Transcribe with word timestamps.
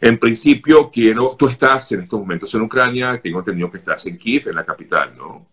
En 0.00 0.18
principio, 0.18 0.90
quiero, 0.90 1.36
tú 1.38 1.48
estás 1.48 1.90
en 1.92 2.02
estos 2.02 2.20
momentos 2.20 2.54
en 2.54 2.62
Ucrania, 2.62 3.18
tengo 3.22 3.38
entendido 3.38 3.70
que 3.70 3.78
estás 3.78 4.04
en 4.06 4.18
Kiev, 4.18 4.48
en 4.48 4.56
la 4.56 4.64
capital, 4.64 5.12
¿no? 5.16 5.46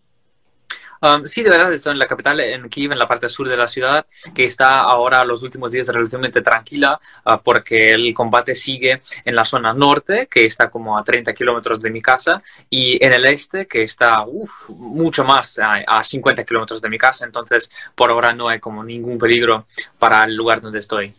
Um, 1.04 1.26
sí, 1.26 1.42
de 1.42 1.50
verdad, 1.50 1.70
estoy 1.70 1.92
en 1.92 1.98
la 1.98 2.06
capital, 2.06 2.40
en 2.40 2.66
Kiev, 2.70 2.92
en 2.92 2.98
la 2.98 3.06
parte 3.06 3.28
sur 3.28 3.46
de 3.46 3.58
la 3.58 3.68
ciudad, 3.68 4.06
que 4.34 4.44
está 4.44 4.76
ahora 4.76 5.22
los 5.24 5.42
últimos 5.42 5.70
días 5.70 5.86
relativamente 5.88 6.40
tranquila, 6.40 6.98
uh, 7.26 7.36
porque 7.42 7.92
el 7.92 8.14
combate 8.14 8.54
sigue 8.54 9.00
en 9.22 9.34
la 9.34 9.44
zona 9.44 9.74
norte, 9.74 10.28
que 10.30 10.46
está 10.46 10.70
como 10.70 10.96
a 10.96 11.04
30 11.04 11.34
kilómetros 11.34 11.80
de 11.80 11.90
mi 11.90 12.00
casa, 12.00 12.42
y 12.70 13.04
en 13.04 13.12
el 13.12 13.26
este, 13.26 13.66
que 13.66 13.82
está 13.82 14.24
mucho 14.68 15.24
más, 15.24 15.58
a, 15.58 15.74
a 15.86 16.02
50 16.02 16.42
kilómetros 16.44 16.80
de 16.80 16.88
mi 16.88 16.96
casa. 16.96 17.26
Entonces, 17.26 17.70
por 17.94 18.10
ahora 18.10 18.32
no 18.32 18.48
hay 18.48 18.58
como 18.58 18.82
ningún 18.82 19.18
peligro 19.18 19.66
para 19.98 20.22
el 20.24 20.34
lugar 20.34 20.62
donde 20.62 20.78
estoy. 20.78 21.12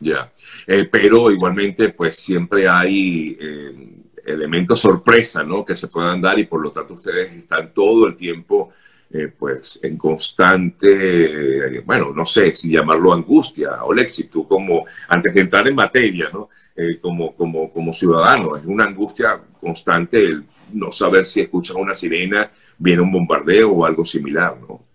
Ya, 0.00 0.32
eh, 0.66 0.88
pero 0.90 1.30
igualmente, 1.30 1.90
pues 1.90 2.16
siempre 2.16 2.66
hay 2.66 3.36
eh, 3.38 3.72
elementos 4.24 4.80
sorpresa, 4.80 5.44
¿no? 5.44 5.62
Que 5.62 5.76
se 5.76 5.88
puedan 5.88 6.22
dar 6.22 6.38
y 6.38 6.46
por 6.46 6.62
lo 6.62 6.72
tanto 6.72 6.94
ustedes 6.94 7.32
están 7.32 7.74
todo 7.74 8.06
el 8.06 8.16
tiempo 8.16 8.72
eh, 9.12 9.28
pues 9.36 9.78
en 9.82 9.98
constante, 9.98 11.76
eh, 11.76 11.82
bueno, 11.84 12.12
no 12.14 12.24
sé 12.24 12.54
si 12.54 12.70
llamarlo 12.70 13.12
angustia 13.12 13.84
o 13.84 13.92
tú 14.30 14.46
como, 14.46 14.86
antes 15.08 15.34
de 15.34 15.40
entrar 15.40 15.66
en 15.68 15.74
materia, 15.74 16.30
¿no? 16.32 16.48
Como, 17.02 17.36
como, 17.36 17.70
como 17.70 17.92
ciudadano, 17.92 18.56
es 18.56 18.64
una 18.64 18.84
angustia 18.84 19.38
constante 19.60 20.22
el 20.22 20.44
no 20.72 20.90
saber 20.92 21.26
si 21.26 21.42
escuchan 21.42 21.76
una 21.76 21.94
sirena, 21.94 22.50
viene 22.78 23.02
un 23.02 23.12
bombardeo 23.12 23.70
o 23.70 23.84
algo 23.84 24.02
similar, 24.02 24.56
¿no? 24.58 24.89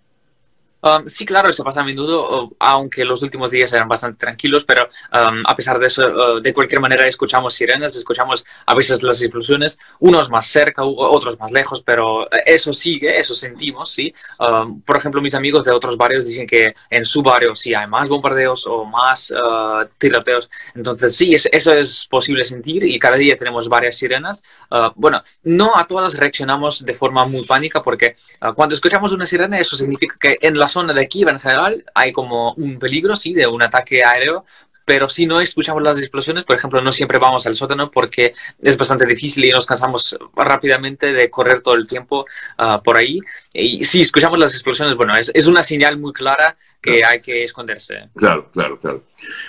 Um, 0.85 1.09
sí, 1.09 1.25
claro, 1.25 1.49
eso 1.49 1.63
pasa 1.63 1.81
a 1.81 1.83
menudo, 1.83 2.51
aunque 2.59 3.03
los 3.05 3.23
últimos 3.23 3.49
días 3.49 3.73
eran 3.73 3.87
bastante 3.87 4.19
tranquilos, 4.19 4.63
pero 4.65 4.83
um, 4.83 5.41
a 5.47 5.55
pesar 5.55 5.79
de 5.79 5.87
eso, 5.87 6.03
uh, 6.07 6.39
de 6.39 6.53
cualquier 6.53 6.79
manera 6.79 7.07
escuchamos 7.07 7.55
sirenas, 7.55 7.95
escuchamos 7.95 8.45
a 8.67 8.75
veces 8.75 9.01
las 9.01 9.19
explosiones, 9.19 9.79
unos 9.99 10.29
más 10.29 10.45
cerca, 10.45 10.83
otros 10.83 11.39
más 11.39 11.51
lejos, 11.51 11.81
pero 11.81 12.29
eso 12.45 12.71
sigue, 12.71 13.19
eso 13.19 13.33
sentimos, 13.33 13.91
¿sí? 13.91 14.13
Um, 14.37 14.81
por 14.81 14.97
ejemplo, 14.97 15.21
mis 15.23 15.33
amigos 15.33 15.65
de 15.65 15.71
otros 15.71 15.97
barrios 15.97 16.27
dicen 16.27 16.45
que 16.45 16.75
en 16.91 17.03
su 17.03 17.23
barrio 17.23 17.55
sí 17.55 17.73
hay 17.73 17.87
más 17.87 18.07
bombardeos 18.07 18.67
o 18.67 18.85
más 18.85 19.31
uh, 19.31 19.87
tiroteos, 19.97 20.51
entonces 20.75 21.15
sí, 21.15 21.33
eso 21.33 21.73
es 21.73 22.05
posible 22.07 22.45
sentir 22.45 22.83
y 22.83 22.99
cada 22.99 23.17
día 23.17 23.35
tenemos 23.35 23.67
varias 23.67 23.97
sirenas. 23.97 24.43
Uh, 24.69 24.91
bueno, 24.93 25.23
no 25.41 25.75
a 25.75 25.87
todas 25.87 26.15
reaccionamos 26.15 26.85
de 26.85 26.93
forma 26.93 27.25
muy 27.25 27.43
pánica 27.43 27.81
porque 27.81 28.15
cuando 28.53 28.75
escuchamos 28.75 29.11
una 29.11 29.25
sirena 29.25 29.57
eso 29.57 29.75
significa 29.75 30.15
que 30.19 30.37
en 30.41 30.59
las 30.59 30.74
zona 30.75 30.93
de 30.93 31.01
aquí 31.01 31.21
en 31.23 31.39
general 31.39 31.83
hay 31.93 32.11
como 32.11 32.53
un 32.55 32.77
peligro, 32.77 33.15
sí, 33.15 33.33
de 33.33 33.47
un 33.47 33.61
ataque 33.63 34.03
aéreo, 34.03 34.45
pero 34.85 35.09
si 35.09 35.25
no 35.25 35.39
escuchamos 35.39 35.81
las 35.81 35.99
explosiones, 35.99 36.43
por 36.43 36.55
ejemplo, 36.55 36.79
no 36.79 36.91
siempre 36.91 37.17
vamos 37.17 37.45
al 37.47 37.55
sótano 37.55 37.89
porque 37.89 38.33
es 38.59 38.77
bastante 38.77 39.05
difícil 39.07 39.45
y 39.45 39.49
nos 39.49 39.65
cansamos 39.65 40.15
rápidamente 40.35 41.11
de 41.11 41.29
correr 41.29 41.61
todo 41.61 41.75
el 41.75 41.87
tiempo 41.87 42.25
ah, 42.59 42.81
por 42.83 42.95
ahí. 42.95 43.19
Y 43.53 43.83
si 43.83 44.01
escuchamos 44.01 44.37
las 44.37 44.53
explosiones, 44.53 44.95
bueno, 44.95 45.17
es, 45.17 45.31
es 45.33 45.47
una 45.47 45.63
señal 45.63 45.97
muy 45.97 46.13
clara 46.13 46.55
que 46.79 47.03
hay 47.03 47.19
que 47.19 47.43
esconderse. 47.43 48.09
Claro, 48.15 48.51
claro, 48.51 48.79
claro. 48.79 49.03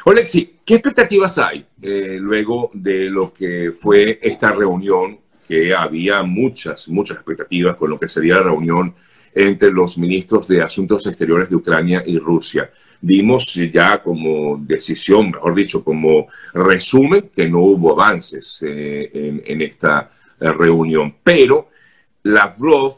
Olexi, 0.06 0.60
¿qué 0.64 0.77
expectativas 0.77 1.36
hay 1.36 1.66
eh, 1.82 2.16
luego 2.19 2.70
de 2.72 3.10
lo 3.10 3.34
que 3.34 3.72
fue 3.78 4.19
esta 4.22 4.52
reunión? 4.52 5.20
Que 5.47 5.74
había 5.74 6.22
muchas, 6.22 6.88
muchas 6.88 7.19
expectativas 7.19 7.77
con 7.77 7.91
lo 7.91 8.00
que 8.00 8.08
sería 8.08 8.36
la 8.36 8.44
reunión 8.44 8.94
entre 9.38 9.70
los 9.70 9.98
ministros 9.98 10.48
de 10.48 10.62
Asuntos 10.62 11.06
Exteriores 11.06 11.50
de 11.50 11.56
Ucrania 11.56 12.02
y 12.06 12.18
Rusia. 12.18 12.70
Dimos 12.98 13.54
ya 13.70 14.02
como 14.02 14.56
decisión, 14.56 15.30
mejor 15.30 15.54
dicho, 15.54 15.84
como 15.84 16.28
resumen, 16.54 17.30
que 17.34 17.46
no 17.46 17.60
hubo 17.60 17.92
avances 17.92 18.64
eh, 18.66 19.42
en, 19.44 19.60
esta 19.60 20.10
eh, 20.40 20.50
reunión. 20.50 21.16
Pero 21.22 21.68
Lavrov 22.22 22.94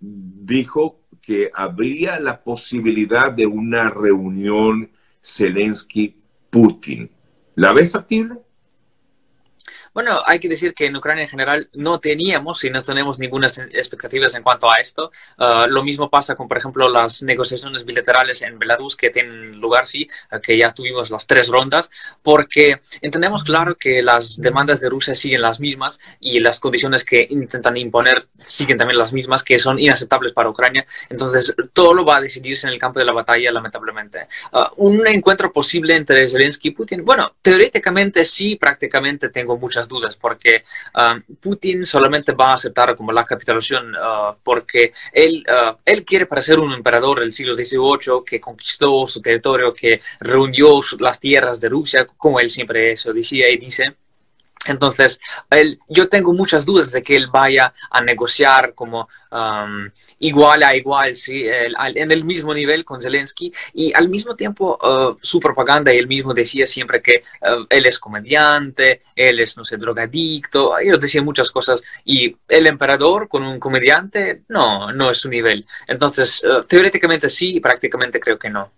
dijo 0.00 1.02
que 1.22 1.52
habría 1.54 2.18
la 2.18 2.42
posibilidad 2.42 3.30
de 3.30 3.46
una 3.46 3.88
reunión 3.88 4.90
Zelensky-Putin. 5.22 7.08
¿La 7.54 7.72
ves 7.72 7.92
factible? 7.92 8.40
Bueno, 9.96 10.20
hay 10.26 10.38
que 10.38 10.50
decir 10.50 10.74
que 10.74 10.84
en 10.84 10.96
Ucrania 10.96 11.22
en 11.22 11.30
general 11.30 11.70
no 11.72 11.98
teníamos 12.00 12.62
y 12.64 12.68
no 12.68 12.82
tenemos 12.82 13.18
ninguna 13.18 13.46
expectativas 13.46 14.34
en 14.34 14.42
cuanto 14.42 14.70
a 14.70 14.74
esto. 14.74 15.10
Ah, 15.38 15.64
lo 15.66 15.82
mismo 15.82 16.10
pasa 16.10 16.34
con, 16.34 16.48
por 16.48 16.58
ejemplo, 16.58 16.86
las 16.90 17.22
negociaciones 17.22 17.82
bilaterales 17.86 18.42
en 18.42 18.58
Belarus 18.58 18.94
que 18.94 19.08
tienen 19.08 19.58
lugar, 19.58 19.86
sí, 19.86 20.06
que 20.42 20.58
ya 20.58 20.74
tuvimos 20.74 21.08
las 21.10 21.26
tres 21.26 21.48
rondas, 21.48 21.90
porque 22.22 22.78
entendemos 23.00 23.42
claro 23.42 23.76
que 23.76 24.02
las 24.02 24.36
demandas 24.36 24.80
de 24.80 24.90
Rusia 24.90 25.14
siguen 25.14 25.40
las 25.40 25.60
mismas 25.60 25.98
y 26.20 26.40
las 26.40 26.60
condiciones 26.60 27.02
que 27.02 27.26
intentan 27.30 27.78
imponer 27.78 28.26
siguen 28.38 28.76
también 28.76 28.98
las 28.98 29.14
mismas, 29.14 29.42
que 29.42 29.58
son 29.58 29.78
inaceptables 29.78 30.34
para 30.34 30.50
Ucrania. 30.50 30.84
Entonces, 31.08 31.54
todo 31.72 31.94
lo 31.94 32.04
va 32.04 32.18
a 32.18 32.20
decidirse 32.20 32.66
en 32.66 32.74
el 32.74 32.78
campo 32.78 32.98
de 32.98 33.06
la 33.06 33.14
batalla, 33.14 33.50
lamentablemente. 33.50 34.26
Ah, 34.52 34.70
un 34.76 35.06
encuentro 35.06 35.50
posible 35.50 35.96
entre 35.96 36.28
Zelensky 36.28 36.68
y 36.68 36.72
Putin, 36.72 37.02
bueno, 37.02 37.36
teóricamente 37.40 38.26
sí, 38.26 38.56
prácticamente 38.56 39.30
tengo 39.30 39.56
muchas 39.56 39.85
dudas, 39.88 40.16
porque 40.16 40.64
um, 40.94 41.22
Putin 41.40 41.84
solamente 41.84 42.32
va 42.32 42.50
a 42.50 42.54
aceptar 42.54 42.94
como 42.94 43.12
la 43.12 43.24
capitulación 43.24 43.94
uh, 43.94 44.34
porque 44.42 44.92
él, 45.12 45.44
uh, 45.48 45.76
él 45.84 46.04
quiere 46.04 46.26
parecer 46.26 46.58
un 46.58 46.72
emperador 46.72 47.20
del 47.20 47.32
siglo 47.32 47.54
XVIII 47.54 48.22
que 48.24 48.40
conquistó 48.40 49.06
su 49.06 49.20
territorio, 49.20 49.72
que 49.72 50.00
reunió 50.20 50.80
las 51.00 51.20
tierras 51.20 51.60
de 51.60 51.68
Rusia, 51.68 52.06
como 52.16 52.40
él 52.40 52.50
siempre 52.50 52.92
eso 52.92 53.12
decía 53.12 53.50
y 53.50 53.58
dice. 53.58 53.96
Entonces, 54.66 55.20
él, 55.50 55.78
yo 55.88 56.08
tengo 56.08 56.32
muchas 56.32 56.64
dudas 56.64 56.92
de 56.92 57.02
que 57.02 57.16
él 57.16 57.28
vaya 57.28 57.72
a 57.90 58.00
negociar 58.00 58.74
como 58.74 59.08
um, 59.30 59.90
igual 60.18 60.62
a 60.62 60.76
igual, 60.76 61.16
¿sí? 61.16 61.44
en 61.46 62.10
el 62.10 62.24
mismo 62.24 62.54
nivel 62.54 62.84
con 62.84 63.00
Zelensky. 63.00 63.52
Y 63.74 63.92
al 63.94 64.08
mismo 64.08 64.36
tiempo, 64.36 64.78
uh, 64.82 65.18
su 65.20 65.40
propaganda, 65.40 65.92
él 65.92 66.06
mismo 66.06 66.34
decía 66.34 66.66
siempre 66.66 67.02
que 67.02 67.22
uh, 67.42 67.66
él 67.68 67.86
es 67.86 67.98
comediante, 67.98 69.00
él 69.14 69.40
es, 69.40 69.56
no 69.56 69.64
sé, 69.64 69.76
drogadicto. 69.76 70.78
Ellos 70.78 71.00
decían 71.00 71.24
muchas 71.24 71.50
cosas. 71.50 71.82
Y 72.04 72.36
el 72.48 72.66
emperador 72.66 73.28
con 73.28 73.42
un 73.42 73.58
comediante, 73.58 74.42
no, 74.48 74.92
no 74.92 75.10
es 75.10 75.18
su 75.18 75.28
nivel. 75.28 75.66
Entonces, 75.86 76.42
uh, 76.44 76.64
teóricamente 76.64 77.28
sí, 77.28 77.60
prácticamente 77.60 78.20
creo 78.20 78.38
que 78.38 78.50
no. 78.50 78.72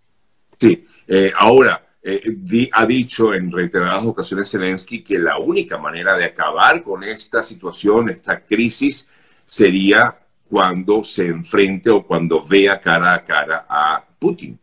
Sí, 0.60 0.86
eh, 1.06 1.32
ahora 1.36 1.87
eh, 2.02 2.68
ha 2.72 2.86
dicho 2.86 3.34
en 3.34 3.50
reiteradas 3.50 4.04
ocasiones 4.04 4.50
Zelensky 4.50 5.02
que 5.02 5.18
la 5.18 5.38
única 5.38 5.78
manera 5.78 6.16
de 6.16 6.24
acabar 6.24 6.82
con 6.82 7.04
esta 7.04 7.42
situación, 7.42 8.10
esta 8.10 8.40
crisis, 8.40 9.08
sería 9.44 10.16
cuando 10.48 11.04
se 11.04 11.26
enfrente 11.26 11.90
o 11.90 12.02
cuando 12.02 12.44
vea 12.46 12.80
cara 12.80 13.14
a 13.14 13.24
cara 13.24 13.66
a 13.68 14.04
Putin. 14.18 14.58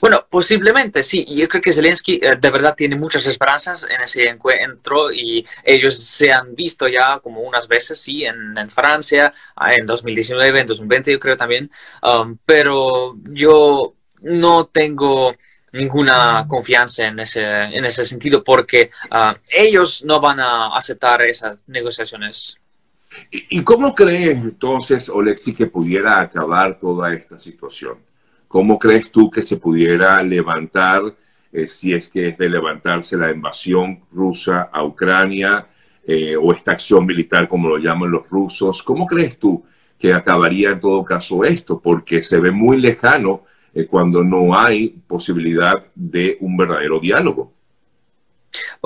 Bueno, 0.00 0.26
posiblemente 0.28 1.02
sí. 1.02 1.24
Yo 1.28 1.48
creo 1.48 1.62
que 1.62 1.72
Zelensky 1.72 2.20
eh, 2.22 2.36
de 2.36 2.50
verdad 2.50 2.74
tiene 2.74 2.96
muchas 2.96 3.26
esperanzas 3.26 3.86
en 3.88 4.00
ese 4.00 4.28
encuentro 4.28 5.12
y 5.12 5.46
ellos 5.64 5.98
se 5.98 6.32
han 6.32 6.54
visto 6.54 6.88
ya 6.88 7.20
como 7.22 7.40
unas 7.42 7.68
veces, 7.68 7.98
sí, 8.00 8.24
en, 8.24 8.70
Francia, 8.70 9.32
ah, 9.54 9.74
en 9.74 9.86
2019, 9.86 10.60
en 10.60 10.66
2020 10.66 11.12
yo 11.12 11.20
creo 11.20 11.36
también. 11.36 11.70
Um, 12.02 12.38
pero 12.44 13.16
yo 13.30 13.94
no 14.22 14.66
tengo 14.66 15.34
ninguna 15.72 16.46
confianza 16.48 17.06
en 17.06 17.18
ese, 17.18 17.42
en 17.44 17.84
ese 17.84 18.04
sentido 18.06 18.42
porque 18.42 18.90
ah, 19.10 19.36
ellos 19.48 20.04
no 20.04 20.20
van 20.20 20.40
a 20.40 20.76
aceptar 20.76 21.22
esas 21.22 21.58
negociaciones. 21.66 22.56
¿Y, 23.30 23.62
cómo 23.62 23.94
crees 23.94 24.38
entonces, 24.38 25.08
Olexi, 25.08 25.54
que 25.54 25.66
pudiera 25.66 26.20
acabar 26.20 26.78
toda 26.78 27.12
esta 27.14 27.38
situación? 27.38 27.98
¿Cómo 28.48 28.78
crees 28.78 29.10
tú 29.10 29.30
que 29.30 29.42
se 29.42 29.56
pudiera 29.56 30.22
levantar, 30.22 31.02
eh, 31.52 31.68
si 31.68 31.94
es 31.94 32.08
que 32.08 32.28
es 32.28 32.38
de 32.38 32.48
levantarse 32.48 33.16
la 33.16 33.30
invasión 33.30 34.02
rusa 34.12 34.68
a 34.72 34.84
Ucrania 34.84 35.66
eh, 36.06 36.36
o 36.36 36.52
esta 36.52 36.72
acción 36.72 37.06
militar 37.06 37.48
como 37.48 37.68
lo 37.68 37.78
llaman 37.78 38.10
los 38.10 38.28
rusos? 38.28 38.82
¿Cómo 38.82 39.06
crees 39.06 39.38
tú 39.38 39.64
que 39.98 40.12
acabaría 40.12 40.70
en 40.70 40.80
todo 40.80 41.04
caso 41.04 41.44
esto? 41.44 41.80
Porque 41.80 42.22
se 42.22 42.38
ve 42.38 42.50
muy 42.50 42.78
lejano 42.78 43.44
eh, 43.76 43.86
cuando 43.86 44.24
no 44.24 44.58
hay 44.58 44.88
posibilidad 44.88 45.84
de 45.94 46.38
un 46.40 46.56
verdadero 46.56 46.98
diálogo. 46.98 47.52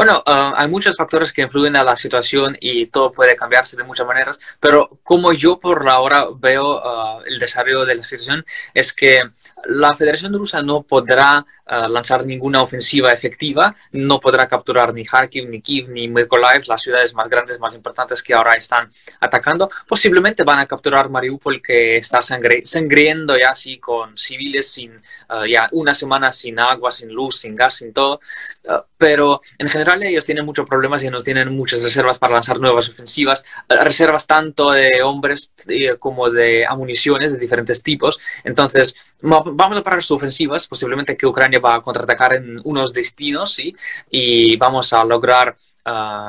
Bueno, 0.01 0.23
ah, 0.25 0.55
hay 0.57 0.67
muchos 0.67 0.97
factores 0.97 1.31
que 1.31 1.43
influyen 1.43 1.77
a 1.77 1.85
la 1.85 1.95
situación 1.95 2.57
y 2.59 2.87
todo 2.87 3.13
puede 3.13 3.37
cambiarse 3.37 3.77
de 3.77 3.85
muchas 3.85 4.07
maneras, 4.07 4.41
pero 4.59 4.99
como 5.05 5.35
yo 5.35 5.61
por 5.61 5.87
ahora 5.87 6.27
veo 6.35 6.81
ah, 6.83 7.21
el 7.27 7.39
desarrollo 7.39 7.85
de 7.85 7.97
la 7.97 8.03
situación 8.03 8.43
es 8.73 8.95
que 8.95 9.21
la 9.65 9.95
Federación 9.95 10.33
Rusa 10.33 10.63
no 10.63 10.83
podrá 10.83 11.45
uh, 11.67 11.89
lanzar 11.89 12.25
ninguna 12.25 12.63
ofensiva 12.63 13.13
efectiva, 13.13 13.75
no 13.93 14.19
podrá 14.19 14.47
capturar 14.47 14.93
ni 14.95 15.05
Kharkiv, 15.05 15.49
ni 15.49 15.61
Kiev, 15.61 15.89
ni 15.89 16.09
Mykolaiv, 16.09 16.65
las 16.67 16.83
ciudades 16.83 17.15
más 17.15 17.29
grandes, 17.29 17.61
más 17.61 17.75
importantes 17.75 18.23
que 18.23 18.35
ahora 18.35 18.55
están 18.55 18.91
atacando. 19.21 19.71
Posiblemente 19.87 20.43
van 20.45 20.59
a 20.59 20.67
capturar 20.67 21.11
Mariupol, 21.11 21.61
que 21.63 21.97
está 21.99 22.21
sangriendo 22.23 23.37
ya 23.39 23.51
así 23.51 23.79
con 23.79 24.17
civiles 24.17 24.71
sin 24.71 24.93
uh, 25.29 25.45
ya 25.45 25.69
una 25.73 25.95
semana 25.95 26.33
sin 26.33 26.59
agua, 26.59 26.91
sin 26.91 27.11
luz, 27.13 27.39
sin 27.39 27.55
gas, 27.55 27.75
sin 27.75 27.93
todo. 27.93 28.21
Uh, 28.65 28.79
pero 28.97 29.41
en 29.59 29.69
general 29.69 29.90
ellos 30.03 30.25
tienen 30.25 30.45
muchos 30.45 30.67
problemas 30.67 31.03
y 31.03 31.11
no 31.11 31.21
tienen 31.21 31.55
muchas 31.55 31.83
reservas 31.83 32.19
para 32.19 32.35
lanzar 32.35 32.59
nuevas 32.61 32.89
ofensivas, 32.89 33.45
reservas 33.69 34.27
tanto 34.27 34.71
de 34.71 35.03
hombres 35.03 35.53
como 35.99 36.31
de 36.31 36.67
municiones 36.77 37.33
de 37.33 37.39
diferentes 37.39 37.83
tipos. 37.83 38.19
Entonces, 38.45 38.95
vamos 39.21 39.77
a 39.77 39.83
parar 39.83 40.03
sus 40.03 40.17
ofensivas, 40.17 40.67
posiblemente 40.67 41.17
que 41.17 41.27
Ucrania 41.27 41.59
va 41.59 41.77
a 41.77 41.81
contraatacar 41.81 42.35
en 42.35 42.61
unos 42.65 42.93
destinos, 42.93 43.55
¿sí? 43.55 43.75
Y 44.11 44.57
vamos 44.57 44.93
a 44.93 45.05
lograr 45.05 45.55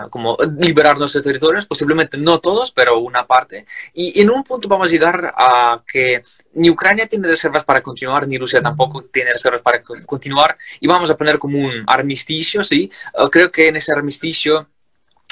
como 0.10 0.38
liberar 0.58 0.98
nuestros 0.98 1.24
territorios, 1.24 1.66
posiblemente 1.66 2.18
no 2.18 2.40
todos, 2.40 2.72
pero 2.72 3.00
una 3.00 3.26
parte. 3.26 3.66
Y 3.94 4.20
en 4.22 4.30
un 4.30 4.44
punto 4.44 4.68
vamos 4.68 4.88
a 4.88 4.92
llegar 4.92 5.34
a 5.36 5.82
que 5.86 6.22
ni 6.54 6.70
Ucrania 6.70 7.08
tiene 7.08 7.28
reservas 7.28 7.66
para 7.66 7.82
continuar, 7.82 8.28
ni 8.28 8.38
Rusia 8.38 8.62
tampoco 8.62 9.04
tiene 9.06 9.34
reservas 9.34 9.62
para 9.62 9.82
continuar, 10.06 10.58
y 10.80 10.88
vamos 10.88 11.10
a 11.10 11.18
poner 11.18 11.40
como 11.40 11.58
un 11.60 11.84
armisticio, 11.88 12.64
¿sí? 12.64 12.92
Uh, 13.14 13.30
creo 13.30 13.52
que 13.52 13.68
en 13.68 13.76
ese 13.76 13.94
armisticio 13.94 14.68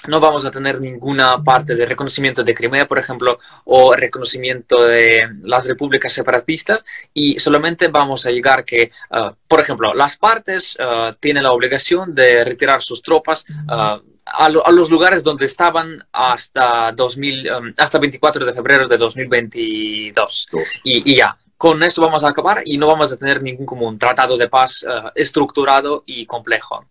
no 0.08 0.20
vamos 0.20 0.46
a 0.46 0.52
tener 0.52 0.80
ninguna 0.80 1.44
parte 1.44 1.76
de 1.76 1.86
reconocimiento 1.86 2.44
de 2.44 2.54
Crimea, 2.54 2.88
por 2.88 3.00
ejemplo, 3.00 3.38
o 3.66 3.94
reconocimiento 3.94 4.86
de 4.86 5.28
las 5.44 5.68
repúblicas 5.68 6.14
separatistas 6.14 6.86
y 7.14 7.38
solamente 7.38 7.90
vamos 7.90 8.26
a 8.26 8.32
llegar 8.32 8.64
que, 8.64 8.92
uh, 9.12 9.32
por 9.48 9.60
ejemplo, 9.60 9.94
las 9.94 10.18
partes 10.18 10.78
uh, 10.80 11.14
tienen 11.20 11.44
la 11.44 11.52
obligación 11.52 12.16
de 12.16 12.46
retirar 12.46 12.82
sus 12.82 13.02
tropas 13.02 13.46
uh, 13.68 14.02
a, 14.32 14.50
lo, 14.50 14.66
a, 14.66 14.72
los 14.72 14.90
lugares 14.90 15.24
donde 15.24 15.46
estaban 15.46 15.98
hasta 16.12 16.92
2000, 16.92 17.52
um, 17.52 17.74
hasta 17.78 18.00
24 18.00 18.46
de 18.46 18.54
febrero 18.54 18.88
de 18.88 18.98
2022 18.98 20.50
y, 20.84 21.12
y, 21.12 21.16
ya. 21.16 21.38
Con 21.58 21.84
eso 21.84 22.02
vamos 22.02 22.24
a 22.24 22.30
acabar 22.30 22.62
y 22.64 22.78
no 22.78 22.88
vamos 22.88 23.12
a 23.12 23.18
tener 23.18 23.44
ningún 23.44 23.66
como 23.66 23.88
un 23.88 24.00
tratado 24.00 24.38
de 24.38 24.48
paz 24.48 24.86
estructurado 25.14 26.04
y 26.06 26.26
complejo. 26.26 26.86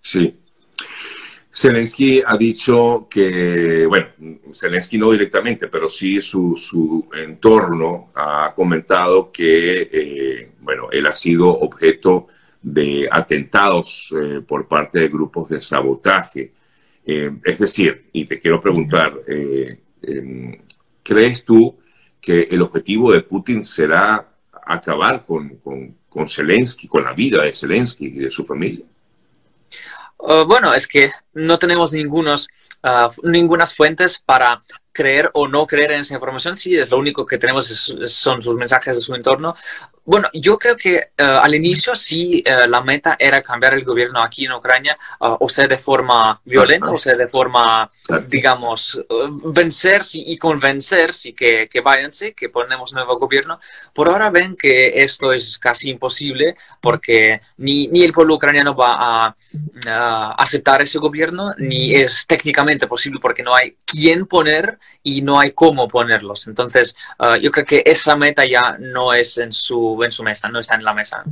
Sí, 0.00 0.36
Zelensky 1.60 2.22
ha 2.24 2.36
dicho 2.36 3.08
que, 3.10 3.84
bueno, 3.86 4.08
Zelensky 4.54 4.96
no 4.96 5.10
directamente, 5.10 5.66
pero 5.68 5.88
sí 5.88 6.20
su, 6.20 6.56
su 6.56 7.08
entorno 7.14 8.12
ha 8.14 8.52
comentado 8.54 9.32
que, 9.32 9.88
eh, 9.92 10.52
bueno, 10.60 10.88
él 10.92 11.06
ha 11.06 11.12
sido 11.12 11.48
objeto 11.48 12.28
de 12.62 13.08
atentados 13.10 14.12
eh, 14.12 14.40
por 14.46 14.68
parte 14.68 15.00
de 15.00 15.08
grupos 15.08 15.48
de 15.48 15.60
sabotaje. 15.60 16.52
Eh, 17.10 17.32
es 17.42 17.58
decir, 17.58 18.10
y 18.12 18.26
te 18.26 18.38
quiero 18.38 18.60
preguntar, 18.60 19.14
em, 19.26 20.60
¿crees 21.02 21.42
tú 21.42 21.78
que 22.20 22.42
el 22.42 22.60
objetivo 22.60 23.12
de 23.12 23.22
Putin 23.22 23.64
será 23.64 24.28
acabar 24.66 25.24
con, 25.24 25.56
con, 25.56 25.96
con 26.06 26.28
Zelensky, 26.28 26.86
con 26.86 27.04
la 27.04 27.14
vida 27.14 27.44
de 27.44 27.54
Zelensky 27.54 28.08
y 28.08 28.18
de 28.18 28.30
su 28.30 28.44
familia? 28.44 28.84
Uh, 30.18 30.44
bueno, 30.44 30.74
es 30.74 30.86
que 30.86 31.10
no 31.32 31.58
tenemos 31.58 31.94
ningunos, 31.94 32.48
uh, 32.82 33.08
ningunas 33.26 33.74
fuentes 33.74 34.18
para 34.18 34.62
creer 34.92 35.30
o 35.32 35.46
no 35.46 35.66
creer 35.66 35.92
en 35.92 36.00
esa 36.00 36.14
información. 36.14 36.56
Sí, 36.56 36.76
es 36.76 36.90
lo 36.90 36.98
único 36.98 37.24
que 37.24 37.38
tenemos 37.38 37.68
son 37.68 38.42
sus 38.42 38.54
mensajes 38.56 38.96
de 38.96 39.02
su 39.02 39.14
entorno. 39.14 39.54
Bueno, 40.08 40.26
yo 40.32 40.58
creo 40.58 40.74
que 40.74 41.10
uh, 41.18 41.44
al 41.44 41.54
inicio 41.54 41.94
sí 41.94 42.42
uh, 42.46 42.66
la 42.66 42.80
meta 42.80 43.14
era 43.18 43.42
cambiar 43.42 43.74
el 43.74 43.84
gobierno 43.84 44.22
aquí 44.22 44.46
en 44.46 44.52
Ucrania, 44.52 44.96
uh, 45.20 45.36
o 45.38 45.50
sea, 45.50 45.66
de 45.66 45.76
forma 45.76 46.40
violenta, 46.46 46.90
o 46.92 46.96
sea, 46.96 47.14
de 47.14 47.28
forma, 47.28 47.90
digamos, 48.26 48.98
vencer 49.44 50.00
y 50.14 50.38
convencer 50.38 51.12
sí, 51.12 51.34
que, 51.34 51.68
que 51.68 51.82
váyanse, 51.82 52.32
que 52.32 52.48
ponemos 52.48 52.94
nuevo 52.94 53.18
gobierno. 53.18 53.60
Por 53.92 54.08
ahora 54.08 54.30
ven 54.30 54.56
que 54.56 55.02
esto 55.02 55.30
es 55.30 55.58
casi 55.58 55.90
imposible 55.90 56.56
porque 56.80 57.42
ni, 57.58 57.88
ni 57.88 58.02
el 58.02 58.14
pueblo 58.14 58.36
ucraniano 58.36 58.74
va 58.74 59.26
a, 59.26 59.36
a 59.88 60.32
aceptar 60.38 60.80
ese 60.80 60.98
gobierno, 60.98 61.52
ni 61.58 61.94
es 61.94 62.26
técnicamente 62.26 62.86
posible 62.86 63.20
porque 63.20 63.42
no 63.42 63.54
hay 63.54 63.76
quién 63.84 64.24
poner 64.24 64.78
y 65.02 65.20
no 65.20 65.38
hay 65.38 65.52
cómo 65.52 65.86
ponerlos. 65.86 66.46
Entonces, 66.46 66.96
yo 67.42 67.50
creo 67.50 67.66
que 67.66 67.82
esa 67.84 68.16
meta 68.16 68.46
ya 68.46 68.76
no 68.78 69.12
es 69.12 69.36
en 69.36 69.52
su 69.52 69.97
en 70.04 70.12
su 70.12 70.22
mesa, 70.22 70.48
no 70.48 70.58
está 70.58 70.76
en 70.76 70.84
la 70.84 70.94
mesa. 70.94 71.24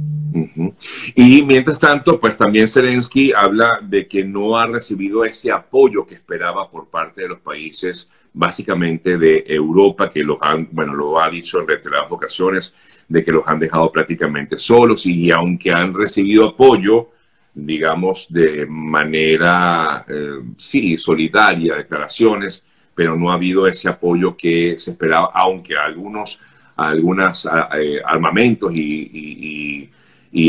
Y 1.14 1.42
mientras 1.42 1.78
tanto, 1.78 2.20
pues 2.20 2.36
también 2.36 2.68
Zelensky 2.68 3.32
habla 3.32 3.80
de 3.82 4.06
que 4.06 4.24
no 4.24 4.56
ha 4.56 4.66
recibido 4.66 5.24
ese 5.24 5.50
apoyo 5.50 6.06
que 6.06 6.14
esperaba 6.14 6.70
por 6.70 6.88
parte 6.88 7.22
de 7.22 7.28
los 7.28 7.38
países 7.40 8.10
básicamente 8.38 9.16
de 9.16 9.44
Europa, 9.48 10.12
que 10.12 10.22
los 10.22 10.36
han, 10.42 10.68
bueno, 10.70 10.92
lo 10.94 11.18
ha 11.18 11.30
dicho 11.30 11.58
en 11.58 11.66
reiteradas 11.66 12.12
ocasiones, 12.12 12.74
de 13.08 13.24
que 13.24 13.32
los 13.32 13.42
han 13.46 13.58
dejado 13.58 13.90
prácticamente 13.90 14.58
solos 14.58 15.06
y 15.06 15.30
aunque 15.30 15.72
han 15.72 15.94
recibido 15.94 16.44
apoyo, 16.44 17.12
digamos, 17.54 18.26
de 18.28 18.66
manera, 18.66 20.04
eh, 20.06 20.40
sí, 20.58 20.98
solidaria, 20.98 21.76
declaraciones, 21.76 22.62
pero 22.94 23.16
no 23.16 23.30
ha 23.30 23.34
habido 23.34 23.66
ese 23.66 23.88
apoyo 23.88 24.36
que 24.36 24.76
se 24.76 24.90
esperaba, 24.90 25.30
aunque 25.32 25.74
algunos 25.74 26.38
algunos 26.76 27.48
eh, 27.74 28.00
armamentos 28.04 28.72
y, 28.74 29.90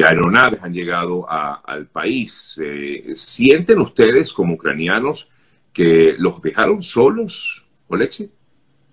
aeronaves 0.04 0.62
han 0.62 0.74
llegado 0.74 1.26
al 1.30 1.88
país. 1.88 2.60
Eh, 2.62 3.14
¿Sienten 3.16 3.80
ustedes 3.80 4.34
como 4.34 4.56
ucranianos 4.56 5.30
que 5.72 6.16
los 6.18 6.42
dejaron 6.42 6.84
solos, 6.84 7.64
Alexi? 7.90 8.30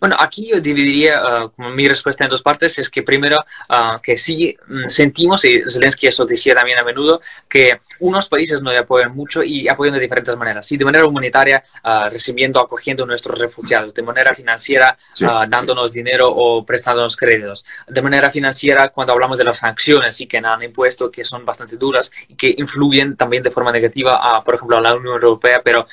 Bueno, 0.04 0.18
aquí 0.20 0.50
yo 0.50 0.60
dividiría 0.60 1.44
uh, 1.44 1.50
como 1.50 1.70
mi 1.70 1.88
respuesta 1.88 2.24
en 2.24 2.28
dos 2.28 2.42
partes. 2.42 2.78
Es 2.78 2.90
que 2.90 3.02
primero, 3.02 3.38
uh, 3.70 3.98
que 4.02 4.18
sí 4.18 4.54
mm, 4.66 4.90
sentimos, 4.90 5.42
y 5.46 5.62
Zelensky 5.66 6.08
eso 6.08 6.26
decía 6.26 6.54
también 6.54 6.78
a 6.78 6.82
menudo, 6.82 7.22
que 7.48 7.78
unos 8.00 8.28
países 8.28 8.60
no 8.60 8.70
apoyan 8.70 9.16
mucho 9.16 9.42
y 9.42 9.66
apoyan 9.66 9.94
de 9.94 10.00
diferentes 10.00 10.36
maneras. 10.36 10.66
Sí, 10.66 10.76
de 10.76 10.84
manera 10.84 11.06
humanitaria, 11.06 11.64
uh, 11.82 12.10
recibiendo, 12.10 12.60
acogiendo 12.60 13.04
a 13.04 13.06
nuestros 13.06 13.38
refugiados. 13.38 13.94
De 13.94 14.02
manera 14.02 14.34
financiera, 14.34 14.94
sí, 15.14 15.24
dándonos 15.48 15.90
dinero 15.90 16.28
o 16.28 16.66
prestándonos 16.66 17.16
créditos. 17.16 17.64
De 17.88 18.02
manera 18.02 18.30
financiera, 18.30 18.90
cuando 18.90 19.14
hablamos 19.14 19.38
de 19.38 19.44
las 19.44 19.56
sanciones 19.56 20.20
y 20.20 20.26
que 20.26 20.36
han 20.36 20.62
impuesto, 20.62 21.10
que 21.10 21.24
son 21.24 21.46
bastante 21.46 21.78
duras 21.78 22.12
y 22.28 22.34
que 22.34 22.54
influyen 22.58 23.16
también 23.16 23.42
de 23.42 23.50
forma 23.50 23.72
negativa, 23.72 24.20
a, 24.22 24.44
por 24.44 24.56
ejemplo, 24.56 24.76
a 24.76 24.82
la 24.82 24.94
Unión 24.94 25.14
Europea, 25.14 25.62
pero 25.64 25.86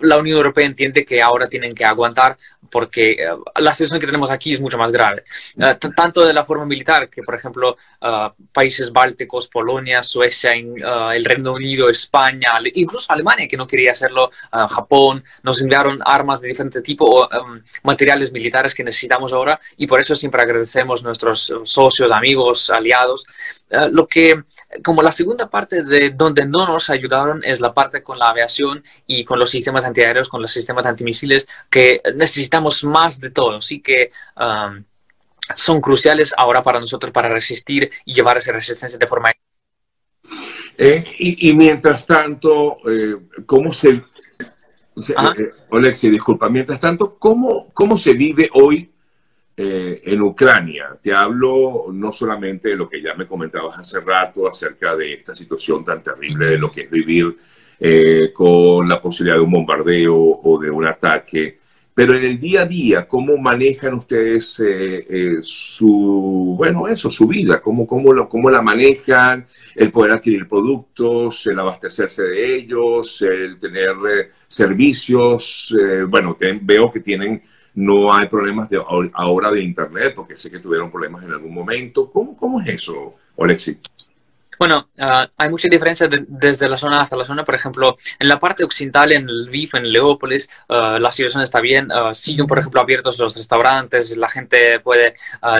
la 0.00 0.18
Unión 0.18 0.36
Europea 0.36 0.66
entiende 0.66 1.04
que 1.04 1.22
ahora 1.22 1.48
tienen 1.48 1.74
que 1.74 1.84
aguantar 1.84 2.36
porque 2.74 3.16
uh, 3.24 3.60
la 3.60 3.72
situación 3.72 4.00
que 4.00 4.06
tenemos 4.06 4.32
aquí 4.32 4.52
es 4.52 4.60
mucho 4.60 4.76
más 4.76 4.90
grave. 4.90 5.22
Uh, 5.56 5.78
tanto 5.94 6.26
de 6.26 6.34
la 6.34 6.44
forma 6.44 6.66
militar, 6.66 7.08
que 7.08 7.22
por 7.22 7.36
ejemplo 7.36 7.76
uh, 8.02 8.30
países 8.52 8.92
bálticos, 8.92 9.46
Polonia, 9.46 10.02
Suecia, 10.02 10.50
el 10.50 11.24
Reino 11.24 11.52
Unido, 11.52 11.88
España, 11.88 12.48
incluso 12.74 13.12
Alemania, 13.12 13.46
que 13.46 13.56
no 13.56 13.64
quería 13.64 13.92
hacerlo, 13.92 14.32
Japón, 14.50 15.22
nos 15.44 15.62
enviaron 15.62 16.00
armas 16.04 16.40
de 16.40 16.48
diferente 16.48 16.82
tipo 16.82 17.04
o 17.04 17.28
um, 17.28 17.62
materiales 17.84 18.32
militares 18.32 18.74
que 18.74 18.82
necesitamos 18.82 19.32
ahora 19.32 19.60
y 19.76 19.86
por 19.86 20.00
eso 20.00 20.16
siempre 20.16 20.42
agradecemos 20.42 21.02
a 21.02 21.04
nuestros 21.04 21.52
socios, 21.62 22.10
amigos, 22.10 22.70
aliados. 22.70 23.24
lo 23.92 24.08
que 24.08 24.42
como 24.82 25.02
la 25.02 25.12
segunda 25.12 25.48
parte 25.48 25.84
de 25.84 26.10
donde 26.10 26.46
no 26.46 26.66
nos 26.66 26.90
ayudaron 26.90 27.42
es 27.44 27.60
la 27.60 27.72
parte 27.72 28.02
con 28.02 28.18
la 28.18 28.30
aviación 28.30 28.82
y 29.06 29.24
con 29.24 29.38
los 29.38 29.50
sistemas 29.50 29.84
antiaéreos, 29.84 30.28
con 30.28 30.42
los 30.42 30.50
sistemas 30.50 30.86
antimisiles, 30.86 31.46
que 31.70 32.00
necesitamos 32.16 32.63
más 32.84 33.20
de 33.20 33.30
todo. 33.30 33.56
Así 33.56 33.80
que 33.80 34.10
um, 34.36 34.82
son 35.54 35.80
cruciales 35.80 36.32
ahora 36.36 36.62
para 36.62 36.80
nosotros 36.80 37.12
para 37.12 37.28
resistir 37.28 37.90
y 38.04 38.14
llevar 38.14 38.36
esa 38.36 38.52
resistencia 38.52 38.98
de 38.98 39.06
forma. 39.06 39.30
Eh, 40.76 41.04
y, 41.18 41.50
y, 41.50 41.54
mientras 41.54 42.06
tanto, 42.06 42.78
eh, 42.88 43.16
¿cómo 43.46 43.72
se... 43.72 43.90
Eh, 43.90 45.50
Alexi, 45.70 46.08
disculpa, 46.08 46.48
mientras 46.48 46.80
tanto, 46.80 47.16
¿cómo, 47.18 47.70
¿cómo 47.74 47.98
se 47.98 48.14
vive 48.14 48.48
hoy 48.54 48.94
eh, 49.56 50.02
en 50.06 50.20
Ucrania. 50.20 50.98
Te 51.00 51.14
hablo 51.14 51.86
no 51.92 52.10
solamente 52.10 52.70
de 52.70 52.76
lo 52.76 52.88
que 52.88 53.00
ya 53.00 53.14
me 53.14 53.28
comentabas 53.28 53.78
hace 53.78 54.00
rato 54.00 54.48
acerca 54.48 54.96
de 54.96 55.14
esta 55.14 55.32
situación 55.32 55.84
tan 55.84 56.02
terrible 56.02 56.46
de 56.46 56.58
lo 56.58 56.72
que 56.72 56.80
es 56.80 56.90
vivir 56.90 57.36
eh, 57.78 58.32
con 58.34 58.88
la 58.88 59.00
posibilidad 59.00 59.36
de 59.36 59.44
un 59.44 59.52
bombardeo 59.52 60.16
o 60.16 60.58
de 60.58 60.68
un 60.68 60.84
ataque, 60.86 61.58
pero 61.94 62.16
en 62.16 62.24
el 62.24 62.38
día 62.40 62.62
a 62.62 62.66
día, 62.66 63.08
¿cómo 63.08 63.36
manejan 63.36 63.94
ustedes 63.94 64.60
eh, 64.60 65.38
su, 65.42 66.54
bueno, 66.56 66.88
eso, 66.88 67.10
su 67.10 67.26
vida? 67.28 67.62
¿Cómo, 67.62 67.86
cómo, 67.86 68.12
lo, 68.12 68.28
¿Cómo 68.28 68.50
la 68.50 68.62
manejan? 68.62 69.46
El 69.76 69.90
poder 69.90 70.12
adquirir 70.12 70.48
productos, 70.48 71.46
el 71.46 71.58
abastecerse 71.58 72.24
de 72.24 72.56
ellos, 72.56 73.22
el 73.22 73.58
tener 73.58 73.94
servicios. 74.46 75.74
bueno, 76.08 76.36
veo 76.62 76.90
que 76.90 77.00
tienen 77.00 77.42
no 77.74 78.12
hay 78.12 78.28
problemas 78.28 78.68
de 78.70 78.80
ahora 79.14 79.50
de 79.50 79.62
internet, 79.62 80.12
porque 80.14 80.36
sé 80.36 80.50
que 80.50 80.60
tuvieron 80.60 80.90
problemas 80.90 81.24
en 81.24 81.32
algún 81.32 81.52
momento. 81.52 82.10
¿Cómo, 82.10 82.36
cómo 82.36 82.60
es 82.60 82.68
eso, 82.68 83.14
Alexi? 83.36 83.78
Bueno, 84.66 84.88
uh, 84.98 85.26
hay 85.36 85.50
mucha 85.50 85.68
diferencia 85.68 86.08
de, 86.08 86.24
desde 86.26 86.66
la 86.70 86.78
zona 86.78 87.02
hasta 87.02 87.18
la 87.18 87.26
zona. 87.26 87.44
Por 87.44 87.54
ejemplo, 87.54 87.96
en 88.18 88.28
la 88.28 88.38
parte 88.38 88.64
occidental, 88.64 89.12
en 89.12 89.26
Lviv, 89.26 89.68
en 89.74 89.92
Leópolis, 89.92 90.48
uh, 90.70 90.96
la 90.98 91.10
situación 91.10 91.42
está 91.42 91.60
bien. 91.60 91.92
Uh, 91.92 92.14
siguen, 92.14 92.46
por 92.46 92.58
ejemplo, 92.58 92.80
abiertos 92.80 93.18
los 93.18 93.36
restaurantes, 93.36 94.16
la 94.16 94.30
gente 94.30 94.80
puede 94.80 95.16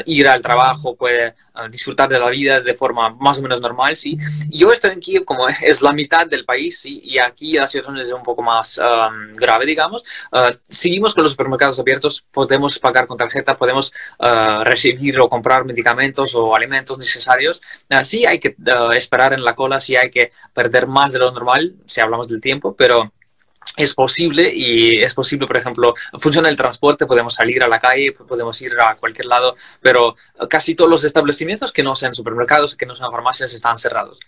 ir 0.06 0.26
al 0.26 0.40
trabajo, 0.40 0.96
puede 0.96 1.34
disfrutar 1.70 2.08
de 2.08 2.18
la 2.18 2.30
vida 2.30 2.60
de 2.60 2.74
forma 2.74 3.10
más 3.10 3.38
o 3.38 3.42
menos 3.42 3.60
normal, 3.60 3.96
sí. 3.96 4.18
Yo 4.48 4.72
estoy 4.72 4.92
en 4.92 5.00
Kiev 5.00 5.24
como 5.24 5.46
es 5.62 5.82
la 5.82 5.92
mitad 5.92 6.26
del 6.26 6.44
país, 6.44 6.78
sí, 6.78 7.00
y 7.04 7.18
aquí 7.18 7.52
la 7.52 7.68
situación 7.68 7.98
es 7.98 8.10
un 8.10 8.22
poco 8.22 8.42
más 8.42 8.78
um, 8.78 9.32
grave, 9.34 9.66
digamos. 9.66 10.04
seguimos 10.68 11.14
con 11.14 11.22
los 11.22 11.32
supermercados 11.32 11.78
abiertos, 11.78 12.24
podemos 12.32 12.78
pagar 12.78 13.06
con 13.06 13.16
tarjeta, 13.18 13.56
podemos 13.56 13.92
recibir 14.64 15.20
o 15.20 15.28
comprar 15.28 15.64
medicamentos 15.64 16.34
o 16.34 16.56
alimentos 16.56 16.98
necesarios. 16.98 17.60
sí, 18.02 18.24
hay 18.26 18.40
que 18.40 18.56
esperar 18.96 19.32
en 19.32 19.44
la 19.44 19.54
cola 19.54 19.80
si 19.80 19.96
hay 19.96 20.10
que 20.10 20.30
perder 20.52 20.86
más 20.86 21.12
de 21.12 21.18
lo 21.18 21.30
normal, 21.30 21.76
si 21.86 22.00
hablamos 22.00 22.28
del 22.28 22.40
tiempo, 22.40 22.74
pero 22.74 23.12
es 23.76 23.94
posible 23.94 24.52
y 24.54 25.00
es 25.00 25.14
posible, 25.14 25.46
por 25.46 25.56
ejemplo, 25.56 25.94
funciona 26.18 26.48
el 26.48 26.56
transporte, 26.56 27.06
podemos 27.06 27.34
salir 27.34 27.62
a 27.62 27.68
la 27.68 27.78
calle, 27.78 28.12
podemos 28.12 28.60
ir 28.62 28.72
a 28.80 28.94
cualquier 28.96 29.26
lado, 29.26 29.56
pero 29.80 30.16
casi 30.48 30.74
todos 30.74 30.90
los 30.90 31.04
establecimientos 31.04 31.72
que 31.72 31.82
no 31.82 31.96
sean 31.96 32.14
supermercados, 32.14 32.76
que 32.76 32.86
no 32.86 32.94
sean 32.94 33.10
farmacias, 33.10 33.52
están 33.52 33.78
cerrados. 33.78 34.20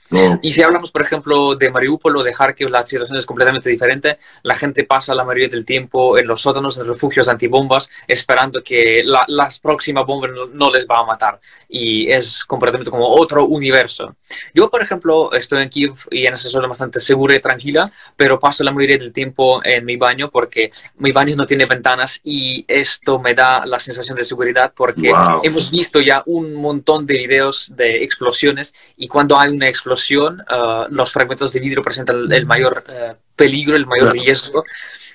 Y 0.42 0.52
si 0.52 0.62
hablamos, 0.62 0.90
por 0.90 1.02
ejemplo, 1.02 1.54
de 1.54 1.70
Mariupol 1.70 2.16
o 2.16 2.22
de 2.22 2.32
Kharkiv, 2.32 2.68
la 2.70 2.84
situación 2.84 3.18
es 3.18 3.26
completamente 3.26 3.70
diferente. 3.70 4.18
La 4.42 4.56
gente 4.56 4.84
pasa 4.84 5.14
la 5.14 5.24
mayoría 5.24 5.48
del 5.48 5.64
tiempo 5.64 6.18
en 6.18 6.26
los 6.26 6.40
sótanos, 6.40 6.78
en 6.78 6.86
refugios 6.86 7.28
antibombas, 7.28 7.90
esperando 8.06 8.62
que 8.62 9.02
la, 9.04 9.24
las 9.28 9.60
próximas 9.60 10.06
bombas 10.06 10.30
no, 10.52 10.70
les 10.70 10.86
va 10.86 10.98
a 11.00 11.04
matar. 11.04 11.40
Y 11.68 12.10
es 12.10 12.44
completamente 12.44 12.90
como 12.90 13.08
otro 13.08 13.44
universo. 13.46 14.16
Yo, 14.54 14.70
por 14.70 14.82
ejemplo, 14.82 15.32
estoy 15.32 15.62
en 15.62 15.68
Kiev 15.68 15.94
y 16.10 16.26
en 16.26 16.34
esa 16.34 16.48
zona 16.48 16.66
bastante 16.66 17.00
segura 17.00 17.34
y 17.34 17.40
tranquila, 17.40 17.90
pero 18.16 18.38
paso 18.38 18.64
la 18.64 18.72
mayoría 18.72 18.98
del 18.98 19.12
tiempo 19.26 19.60
en 19.64 19.84
mi 19.84 19.96
baño 19.96 20.30
porque 20.30 20.70
mi 20.98 21.10
baño 21.10 21.34
no 21.34 21.46
tiene 21.46 21.66
ventanas 21.66 22.20
y 22.22 22.64
esto 22.68 23.18
me 23.18 23.34
da 23.34 23.66
la 23.66 23.78
sensación 23.78 24.16
de 24.16 24.24
seguridad 24.24 24.72
porque 24.74 25.12
hemos 25.42 25.70
visto 25.70 26.00
ya 26.00 26.22
un 26.26 26.54
montón 26.54 27.06
de 27.06 27.18
videos 27.18 27.72
de 27.74 28.04
explosiones 28.04 28.72
y 28.96 29.08
cuando 29.08 29.36
hay 29.38 29.50
una 29.50 29.68
explosión 29.68 30.38
uh, 30.40 30.86
los 30.90 31.10
fragmentos 31.10 31.52
de 31.52 31.60
vidrio 31.60 31.82
presentan 31.82 32.30
el 32.30 32.46
mayor 32.46 32.84
uh, 32.88 33.14
peligro, 33.34 33.76
el 33.76 33.86
mayor 33.86 34.12
riesgo. 34.12 34.64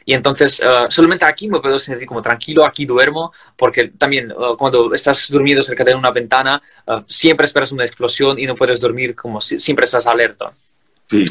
Y 0.03 0.13
entonces, 0.15 0.60
uh, 0.60 0.89
solamente 0.89 1.25
aquí 1.25 1.48
me 1.48 1.60
puedo 1.60 1.77
sentir 1.77 2.08
como 2.08 2.24
tranquilo, 2.24 2.65
aquí 2.65 2.86
duermo, 2.86 3.32
porque 3.56 3.89
también 3.98 4.34
cuando 4.58 4.94
estás 4.94 5.30
durmiendo 5.30 5.63
cerca 5.63 5.84
de 5.84 5.94
una 5.94 6.10
ventana, 6.10 6.60
siempre 7.06 7.46
esperas 7.46 7.72
una 7.72 7.86
explosión 7.86 8.39
y 8.39 8.48
no 8.48 8.56
puedes 8.56 8.80
dormir 8.80 9.15
como 9.15 9.39
si, 9.39 9.60
siempre 9.60 9.86
estás 9.86 10.08
alerta. 10.08 10.51
Sí. 11.08 11.25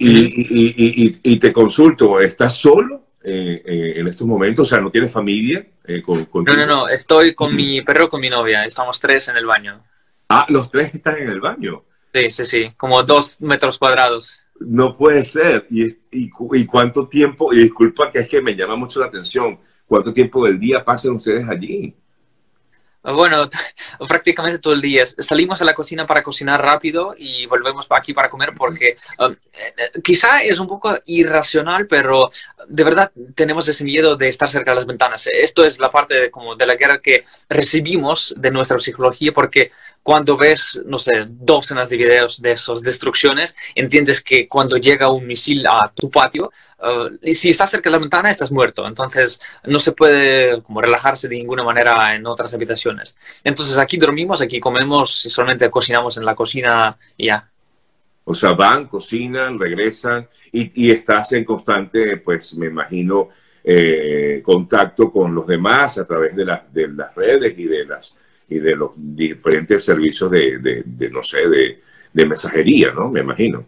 Y, 0.00 1.20
y, 1.24 1.38
te 1.38 1.52
consulto, 1.52 2.20
¿estás 2.20 2.54
solo 2.54 3.08
eh, 3.22 3.62
eh, 3.64 3.92
en 3.96 4.06
estos 4.06 4.26
momentos? 4.28 4.68
O 4.68 4.70
sea, 4.70 4.80
¿no 4.80 4.92
tienes 4.92 5.10
familia? 5.10 5.66
Eh, 5.84 6.00
con, 6.02 6.28
no, 6.32 6.56
no, 6.56 6.66
no, 6.66 6.88
estoy 6.88 7.34
con 7.34 7.54
mi 7.54 7.82
perro, 7.82 8.08
con 8.08 8.20
mi 8.20 8.30
novia, 8.30 8.64
estamos 8.64 9.00
tres 9.00 9.26
en 9.28 9.36
el 9.36 9.46
baño. 9.46 9.82
Ah, 10.28 10.46
los 10.48 10.70
tres 10.70 10.94
están 10.94 11.16
en 11.16 11.28
el 11.28 11.40
baño. 11.40 11.82
Sí, 12.12 12.30
sí, 12.30 12.44
sí, 12.44 12.72
como 12.76 13.02
dos 13.02 13.40
metros 13.40 13.76
cuadrados. 13.76 14.40
No 14.60 14.96
puede 14.96 15.24
ser. 15.24 15.66
¿Y, 15.70 15.88
y, 16.10 16.66
cuánto 16.66 17.08
tiempo? 17.08 17.52
Y 17.52 17.58
disculpa 17.58 18.10
que 18.10 18.20
es 18.20 18.28
que 18.28 18.40
me 18.40 18.54
llama 18.54 18.76
mucho 18.76 19.00
la 19.00 19.06
atención. 19.06 19.58
¿Cuánto 19.86 20.12
tiempo 20.12 20.44
del 20.44 20.60
día 20.60 20.84
pasan 20.84 21.12
ustedes 21.12 21.48
allí? 21.48 21.94
Bueno, 23.02 23.48
prácticamente 24.08 24.58
todo 24.58 24.74
el 24.74 24.80
día. 24.80 25.04
Salimos 25.06 25.62
a 25.62 25.64
la 25.64 25.74
cocina 25.74 26.06
para 26.06 26.22
cocinar 26.22 26.60
rápido 26.60 27.14
y 27.16 27.46
volvemos 27.46 27.86
aquí 27.90 28.12
para 28.12 28.28
comer 28.28 28.52
porque 28.56 28.96
um, 29.18 29.32
eh, 29.32 30.00
quizá 30.02 30.42
es 30.42 30.58
un 30.58 30.66
poco 30.66 30.96
irracional, 31.06 31.86
pero 31.86 32.28
de 32.66 32.84
verdad 32.84 33.12
tenemos 33.34 33.68
ese 33.68 33.84
miedo 33.84 34.16
de 34.16 34.28
estar 34.28 34.50
cerca 34.50 34.72
de 34.72 34.76
las 34.76 34.86
ventanas. 34.86 35.28
Esto 35.32 35.64
es 35.64 35.78
la 35.78 35.90
parte 35.90 36.14
de, 36.14 36.30
como 36.30 36.56
de 36.56 36.66
la 36.66 36.74
guerra 36.74 37.00
que 37.00 37.24
recibimos 37.48 38.34
de 38.36 38.50
nuestra 38.50 38.78
psicología 38.78 39.32
porque 39.32 39.70
cuando 40.02 40.36
ves, 40.36 40.80
no 40.86 40.98
sé, 40.98 41.26
docenas 41.28 41.88
de 41.90 41.96
videos 41.96 42.40
de 42.40 42.52
esas 42.52 42.82
destrucciones, 42.82 43.54
entiendes 43.74 44.22
que 44.22 44.48
cuando 44.48 44.76
llega 44.76 45.10
un 45.10 45.26
misil 45.26 45.66
a 45.66 45.92
tu 45.94 46.10
patio, 46.10 46.50
uh, 46.80 47.32
si 47.32 47.50
estás 47.50 47.70
cerca 47.70 47.88
de 47.88 47.96
la 47.96 48.00
ventana, 48.00 48.30
estás 48.30 48.50
muerto. 48.50 48.86
Entonces, 48.86 49.40
no 49.64 49.78
se 49.78 49.92
puede 49.92 50.62
como 50.62 50.80
relajarse 50.80 51.28
de 51.28 51.36
ninguna 51.36 51.64
manera 51.64 52.14
en 52.14 52.26
otras 52.26 52.52
habitaciones. 52.54 53.16
Entonces, 53.44 53.76
aquí 53.78 53.96
dormimos, 53.96 54.40
aquí 54.40 54.60
comemos 54.60 55.26
y 55.26 55.30
solamente 55.30 55.70
cocinamos 55.70 56.16
en 56.16 56.24
la 56.24 56.34
cocina 56.34 56.96
y 57.16 57.26
ya. 57.26 57.48
O 58.24 58.34
sea, 58.34 58.52
van, 58.52 58.86
cocinan, 58.86 59.58
regresan 59.58 60.28
y, 60.52 60.90
estás 60.90 61.32
en 61.32 61.44
constante, 61.44 62.18
pues 62.18 62.54
me 62.56 62.66
imagino, 62.66 63.30
eh, 63.64 64.42
contacto 64.44 65.10
con 65.10 65.34
los 65.34 65.46
demás 65.46 65.96
a 65.98 66.06
través 66.06 66.36
de, 66.36 66.44
de 66.44 66.88
las 66.88 67.14
redes 67.14 67.58
y 67.58 67.64
de 67.64 67.86
las 67.86 68.14
y 68.48 68.58
de 68.58 68.76
los 68.76 68.92
diferentes 68.96 69.84
servicios 69.84 70.30
de, 70.30 70.82
de, 70.84 71.10
no 71.10 71.22
sé, 71.22 71.48
de, 71.48 71.80
de 72.12 72.26
mensajería, 72.26 72.92
¿no? 72.92 73.08
Me 73.10 73.20
imagino. 73.20 73.64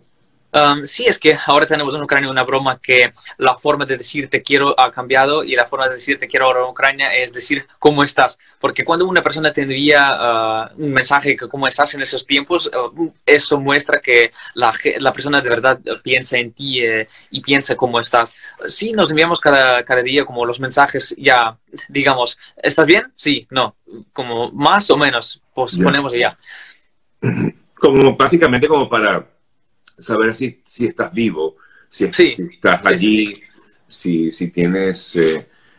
Um, 0.53 0.85
sí, 0.85 1.05
es 1.05 1.19
que 1.19 1.37
ahora 1.47 1.65
tenemos 1.65 1.95
en 1.95 2.03
Ucrania 2.03 2.29
una 2.29 2.43
broma 2.43 2.81
que 2.81 3.13
la 3.39 3.55
forma 3.55 3.87
de 3.87 3.97
decir 3.97 4.29
te 4.29 4.43
quiero 4.43 4.79
ha 4.79 4.91
cambiado 4.91 5.45
y 5.45 5.55
la 5.55 5.67
forma 5.67 5.87
de 5.87 5.95
decir 5.95 6.19
te 6.19 6.27
quiero 6.27 6.47
ahora 6.47 6.61
en 6.61 6.71
Ucrania 6.71 7.15
es 7.15 7.33
decir 7.33 7.67
cómo 7.79 8.03
estás. 8.03 8.39
Porque 8.59 8.85
cuando 8.85 9.07
una 9.07 9.23
persona 9.23 9.53
te 9.53 9.63
envía 9.63 10.01
uh, 10.01 10.83
un 10.83 10.93
mensaje 10.93 11.37
que 11.37 11.49
cómo 11.49 11.69
estás 11.69 11.95
en 11.95 12.03
esos 12.03 12.27
tiempos, 12.27 12.67
uh, 12.67 13.13
eso 13.25 13.61
muestra 13.61 14.01
que 14.01 14.31
la, 14.55 14.73
la, 14.99 15.13
persona 15.13 15.41
de 15.41 15.49
verdad 15.51 15.81
piensa 16.03 16.37
en 16.37 16.53
ti 16.53 16.85
eh, 16.85 17.09
y 17.31 17.41
piensa 17.41 17.77
cómo 17.77 18.01
estás. 18.01 18.35
Sí, 18.67 18.93
nos 18.93 19.11
enviamos 19.11 19.39
cada, 19.39 19.85
cada 19.85 20.03
día 20.03 20.25
como 20.25 20.45
los 20.45 20.59
mensajes 20.59 21.15
ya, 21.17 21.57
digamos, 21.89 22.39
¿estás 22.57 22.87
bien? 22.87 23.11
Sí, 23.15 23.47
no, 23.51 23.77
como 24.13 24.51
más 24.51 24.91
o 24.91 24.97
menos, 24.97 25.41
pues 25.55 25.79
ponemos 25.79 26.13
ya. 26.13 26.37
Como 27.75 28.17
básicamente 28.17 28.69
como 28.69 28.89
para 28.89 29.27
saber 30.01 30.35
si, 30.35 30.61
si 30.65 30.87
estás 30.87 31.13
vivo, 31.13 31.57
si, 31.91 32.05
estás 32.05 32.87
allí, 32.87 33.43
Si, 33.87 34.31
si 34.31 34.51
tienes... 34.51 35.19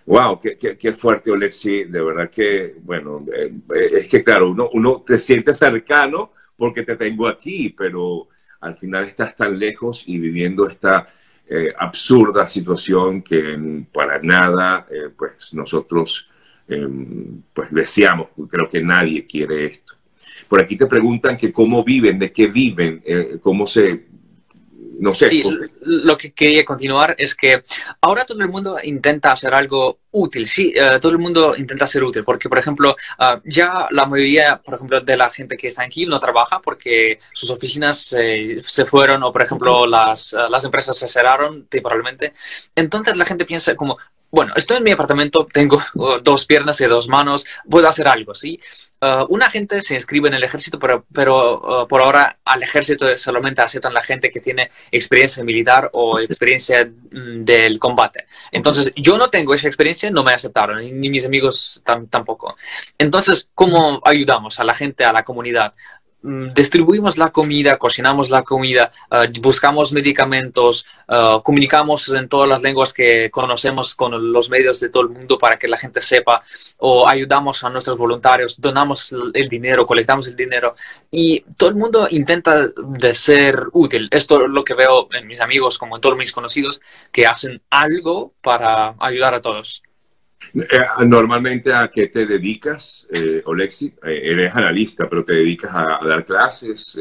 wow, 0.06 0.40
eh, 0.44 0.58
qué, 0.60 0.78
qué, 0.78 0.92
fuerte, 0.92 1.32
Olexi. 1.32 1.86
De 1.86 2.02
verdad 2.02 2.30
que, 2.30 2.76
bueno, 2.84 3.26
eh, 3.34 3.54
es 3.94 4.08
que 4.10 4.24
claro, 4.24 4.52
uno, 4.52 4.70
uno 4.74 5.02
te 5.06 5.18
siente 5.18 5.54
cercano 5.54 6.34
porque 6.58 6.84
te 6.84 6.98
tengo 6.98 7.28
aquí, 7.28 7.70
pero 7.70 8.28
al 8.60 8.78
final 8.78 9.06
estás 9.06 9.36
tan 9.36 9.58
lejos 9.58 10.04
y 10.08 10.20
viviendo 10.20 10.68
esta 10.68 11.08
eh, 11.48 11.74
absurda 11.78 12.48
situación 12.48 13.22
que 13.22 13.86
para 13.92 14.20
nada, 14.22 14.86
pues 15.18 15.54
nosotros 15.54 16.30
em, 16.68 17.42
pues 17.54 17.70
deseamos, 17.72 18.28
creo 18.50 18.70
que 18.70 18.82
nadie 18.82 19.26
quiere 19.26 19.66
esto. 19.66 19.94
Por 20.48 20.62
aquí 20.62 20.76
te 20.76 20.86
preguntan 20.86 21.38
que 21.38 21.52
cómo 21.52 21.84
viven, 21.84 22.20
de 22.20 22.32
qué 22.32 22.48
viven, 22.48 23.02
cómo 23.42 23.66
se 23.66 24.11
no 25.02 25.16
sé. 25.16 25.30
Sí, 25.30 25.44
lo 25.82 26.16
que 26.16 26.32
quería 26.32 26.64
continuar 26.64 27.16
es 27.18 27.34
que 27.34 27.64
ahora 28.02 28.24
todo 28.24 28.40
el 28.40 28.50
mundo 28.50 28.78
intenta 28.84 29.32
hacer 29.32 29.54
algo 29.54 30.02
útil, 30.12 30.48
sí, 30.48 30.72
eh, 30.76 31.00
todo 31.02 31.12
el 31.12 31.18
mundo 31.18 31.56
intenta 31.58 31.88
ser 31.88 32.04
útil, 32.04 32.24
porque, 32.24 32.48
por 32.48 32.60
ejemplo, 32.60 32.96
ah, 33.18 33.42
ya 33.44 33.88
la 33.90 34.06
mayoría, 34.06 34.62
por 34.64 34.76
ejemplo, 34.76 35.02
de 35.02 35.18
la 35.18 35.32
gente 35.32 35.58
que 35.58 35.68
está 35.68 35.84
aquí 35.84 36.06
no 36.06 36.20
trabaja 36.20 36.62
porque 36.62 37.18
sus 37.34 37.50
oficinas 37.50 37.98
se 37.98 38.86
fueron 38.86 39.24
o, 39.24 39.32
por 39.32 39.42
ejemplo, 39.42 39.88
las, 39.88 40.36
ah, 40.36 40.48
las 40.50 40.64
empresas 40.66 40.96
se 40.96 41.08
cerraron 41.08 41.66
temporalmente. 41.66 42.34
Entonces 42.76 43.18
la 43.18 43.26
gente 43.26 43.46
piensa 43.46 43.76
como, 43.76 43.98
bueno, 44.32 44.54
estoy 44.56 44.78
en 44.78 44.84
mi 44.84 44.92
apartamento, 44.92 45.46
tengo 45.52 45.78
uh, 45.96 46.18
dos 46.24 46.46
piernas 46.46 46.80
y 46.82 46.86
dos 46.86 47.08
manos, 47.10 47.46
puedo 47.70 47.88
hacer 47.88 48.08
algo, 48.08 48.34
¿sí? 48.34 48.60
Uh, 49.02 49.26
una 49.30 49.50
gente 49.50 49.82
se 49.82 49.96
inscribe 49.96 50.30
en 50.30 50.36
el 50.36 50.44
ejército, 50.44 50.78
pero, 50.78 51.06
pero 51.12 51.84
uh, 51.84 51.88
por 51.88 52.02
ahora 52.02 52.38
al 52.46 52.62
ejército 52.62 53.18
solamente 53.18 53.62
aceptan 53.62 53.96
la 53.96 54.04
gente 54.04 54.30
que 54.30 54.40
tiene 54.40 54.70
experiencia 54.92 55.44
militar 55.44 55.90
o 55.94 56.20
experiencia 56.20 56.86
mm, 56.86 57.44
del 57.44 57.80
combate. 57.80 58.26
Entonces, 58.52 58.94
yo 58.96 59.18
no 59.18 59.30
tengo 59.30 59.56
esa 59.56 59.68
experiencia, 59.68 60.12
no 60.12 60.24
me 60.24 60.34
aceptaron, 60.34 60.78
ni 60.78 61.10
mis 61.10 61.26
amigos 61.26 61.82
tampoco. 62.10 62.56
Entonces, 63.00 63.50
¿cómo 63.56 64.02
ayudamos 64.06 64.60
a 64.60 64.64
la 64.64 64.76
gente, 64.76 65.04
a 65.04 65.12
la 65.12 65.24
comunidad? 65.24 65.74
Mm, 66.24 66.50
distribuimos 66.54 67.18
la 67.18 67.32
comida, 67.32 67.78
cocinamos 67.78 68.30
la 68.30 68.44
comida, 68.44 68.92
ah, 69.10 69.24
buscamos 69.42 69.92
medicamentos, 69.92 70.86
ah, 71.08 71.42
comunicamos 71.44 72.10
en 72.10 72.30
todas 72.30 72.48
las 72.48 72.62
lenguas 72.62 72.94
que 72.94 73.32
conocemos 73.32 73.96
con 73.96 74.32
los 74.32 74.50
medios 74.50 74.80
de 74.80 74.90
todo 74.90 75.04
el 75.04 75.10
mundo 75.10 75.40
para 75.40 75.58
que 75.58 75.68
la 75.68 75.78
gente 75.78 76.00
sepa, 76.02 76.44
o 76.78 77.08
ayudamos 77.08 77.64
a 77.64 77.70
nuestros 77.70 77.98
voluntarios, 77.98 78.60
donamos 78.60 79.14
el 79.34 79.48
dinero, 79.48 79.88
colectamos 79.88 80.28
el 80.28 80.36
dinero 80.36 80.76
y 81.10 81.42
todo 81.58 81.70
el 81.70 81.76
mundo 81.76 82.08
intenta 82.12 82.68
de 82.68 83.14
ser 83.16 83.68
útil. 83.74 84.08
Esto 84.12 84.46
es 84.46 84.50
lo 84.50 84.64
que 84.64 84.76
veo 84.76 85.08
en 85.14 85.26
mis 85.26 85.42
amigos, 85.42 85.78
como 85.78 85.96
en 85.96 86.02
todos 86.02 86.18
mis 86.18 86.32
conocidos, 86.32 86.82
que 87.12 87.26
hacen 87.26 87.62
algo 87.70 88.34
para 88.42 88.96
ayudar 89.00 89.34
a 89.34 89.42
todos. 89.42 89.82
Eh, 90.54 91.06
normalmente, 91.06 91.74
¿a 91.74 91.90
qué 91.90 92.08
te 92.08 92.26
dedicas, 92.26 93.08
eh, 93.12 93.42
Olexi? 93.46 93.94
Eh, 94.04 94.22
eres 94.24 94.54
analista, 94.54 95.08
pero 95.10 95.24
te 95.24 95.34
dedicas 95.34 95.72
a, 95.74 96.00
dar 96.06 96.26
clases. 96.26 96.98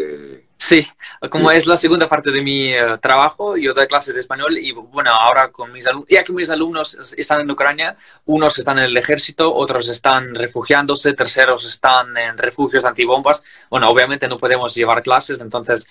Sí, 0.57 0.87
como 1.31 1.51
es 1.51 1.67
la 1.67 1.77
segunda 1.79 2.07
parte 2.07 2.31
de 2.31 2.43
mi 2.43 2.73
trabajo, 3.01 3.57
yo 3.57 3.73
doy 3.73 3.87
clases 3.87 4.15
de 4.15 4.21
español 4.21 4.59
y 4.59 4.73
bueno, 4.73 5.11
ahora 5.11 5.51
con 5.51 5.73
mis 5.73 5.87
alumnos, 5.87 6.09
ya 6.11 6.23
que 6.23 6.35
mis 6.35 6.51
alumnos 6.51 7.15
están 7.17 7.41
en 7.41 7.51
Ucrania, 7.51 7.97
unos 8.27 8.59
están 8.59 8.79
en 8.79 8.85
el 8.85 8.97
ejército, 8.97 9.55
otros 9.55 9.89
están 9.89 10.35
refugiándose, 10.35 11.15
terceros 11.15 11.65
están 11.65 12.15
en 12.19 12.37
refugios 12.37 12.85
antibombas. 12.85 13.43
Bueno, 13.71 13.89
obviamente 13.89 14.29
no 14.29 14.37
podemos 14.37 14.75
llevar 14.75 15.03
clases, 15.03 15.41
entonces 15.41 15.89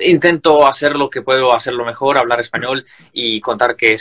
intento 0.00 0.66
hacer 0.66 0.94
lo 0.94 1.08
que 1.08 1.22
puedo 1.22 1.54
hacerlo 1.54 1.86
mejor, 1.86 2.18
hablar 2.18 2.40
español 2.40 2.84
y 3.14 3.40
contar 3.40 3.76
qué, 3.76 3.96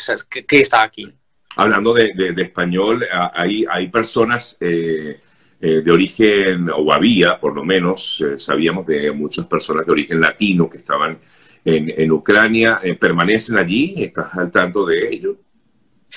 qué 0.45 0.59
está 0.59 0.83
aquí 0.83 1.15
hablando 1.55 1.93
de, 1.93 2.33
español, 2.37 3.05
hay, 3.33 3.65
hay 3.69 3.87
personas 3.89 4.57
eh, 4.59 5.19
eh, 5.61 5.81
de 5.81 5.91
origen, 5.91 6.69
o 6.69 6.91
había 6.93 7.39
por 7.39 7.55
lo 7.55 7.63
menos, 7.63 8.21
eh, 8.21 8.37
sabíamos 8.37 8.85
de 8.85 9.11
muchas 9.11 9.45
personas 9.45 9.85
de 9.85 9.91
origen 9.91 10.19
latino 10.19 10.69
que 10.69 10.77
estaban 10.77 11.17
en, 11.63 11.91
en 11.95 12.11
Ucrania, 12.11 12.79
permanecen 12.99 13.57
allí, 13.57 13.95
¿estás 13.97 14.35
al 14.35 14.51
tanto 14.51 14.85
de 14.85 15.09
ello? 15.09 15.37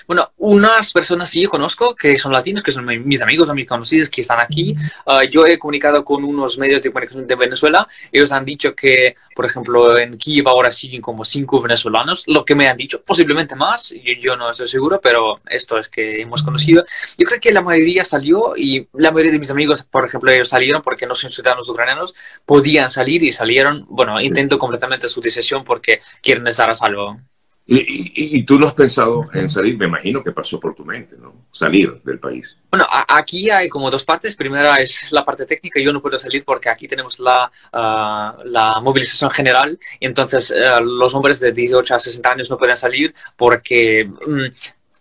Bueno, 0.06 0.32
unas 0.38 0.92
personas 0.92 1.28
sí 1.30 1.42
yo 1.42 1.50
conozco 1.50 1.94
que 1.94 2.18
son 2.18 2.32
latinos, 2.32 2.62
que 2.62 2.72
son 2.72 2.86
mis 3.06 3.22
amigos 3.22 3.48
o 3.48 3.54
mis 3.54 3.66
conocidos 3.66 4.08
que 4.08 4.20
están 4.20 4.40
aquí. 4.40 4.76
Ah, 5.06 5.24
yo 5.24 5.46
he 5.46 5.58
comunicado 5.58 6.04
con 6.04 6.24
unos 6.24 6.58
medios 6.58 6.82
de 6.82 6.90
comunicación 6.90 7.26
de 7.26 7.34
Venezuela. 7.34 7.88
Ellos 8.12 8.32
han 8.32 8.44
dicho 8.44 8.74
que, 8.74 9.14
por 9.34 9.46
ejemplo, 9.46 9.98
en 9.98 10.18
Kiev 10.18 10.48
ahora 10.48 10.72
siguen 10.72 11.00
como 11.00 11.24
cinco 11.24 11.60
venezolanos, 11.60 12.24
lo 12.26 12.44
que 12.44 12.54
me 12.54 12.68
han 12.68 12.76
dicho, 12.76 13.02
posiblemente 13.02 13.54
más. 13.54 13.94
Yo, 14.02 14.12
yo 14.20 14.36
no 14.36 14.50
estoy 14.50 14.66
seguro, 14.66 15.00
pero 15.00 15.40
esto 15.46 15.78
es 15.78 15.88
que 15.88 16.20
hemos 16.20 16.42
conocido. 16.42 16.84
Yo 17.16 17.26
creo 17.26 17.40
que 17.40 17.52
la 17.52 17.62
mayoría 17.62 18.04
salió 18.04 18.54
y 18.56 18.88
la 18.94 19.10
mayoría 19.10 19.32
de 19.32 19.38
mis 19.38 19.50
amigos, 19.50 19.82
por 19.82 20.04
ejemplo, 20.04 20.30
ellos 20.30 20.48
salieron 20.48 20.82
porque 20.82 21.06
no 21.06 21.14
son 21.14 21.30
ciudadanos 21.30 21.68
ucranianos, 21.68 22.14
podían 22.44 22.90
salir 22.90 23.22
y 23.22 23.32
salieron. 23.32 23.86
Bueno, 23.88 24.20
intento 24.20 24.58
completamente 24.58 25.08
su 25.08 25.20
decisión 25.20 25.64
porque 25.64 26.00
quieren 26.22 26.46
estar 26.46 26.70
a 26.70 26.74
salvo. 26.74 27.18
Y, 27.70 28.42
tú 28.44 28.58
no 28.58 28.66
has 28.66 28.72
pensado 28.72 29.28
en 29.34 29.50
salir, 29.50 29.76
me 29.76 29.84
imagino 29.84 30.25
que 30.25 30.32
pasó 30.32 30.58
por 30.58 30.75
tu 30.75 30.87
mente, 30.87 31.16
¿no? 31.18 31.34
Salir 31.52 32.00
del 32.02 32.18
país. 32.18 32.56
Bueno, 32.70 32.87
aquí 32.90 33.50
hay 33.50 33.68
como 33.68 33.90
dos 33.90 34.04
partes. 34.04 34.34
Primera 34.34 34.76
es 34.76 35.12
la 35.12 35.22
parte 35.22 35.44
técnica. 35.44 35.78
Yo 35.78 35.92
no 35.92 36.00
puedo 36.00 36.18
salir 36.18 36.46
porque 36.46 36.70
aquí 36.70 36.88
tenemos 36.88 37.18
la, 37.18 37.52
la 37.72 38.80
movilización 38.80 39.30
general 39.32 39.78
y 40.00 40.06
entonces 40.06 40.50
eh, 40.50 40.80
los 40.82 41.14
hombres 41.14 41.40
de 41.40 41.52
18 41.52 41.94
a 41.94 41.98
60 41.98 42.30
años 42.30 42.50
no 42.50 42.56
pueden 42.56 42.76
salir 42.76 43.14
porque 43.37 44.10
mm, 44.26 44.46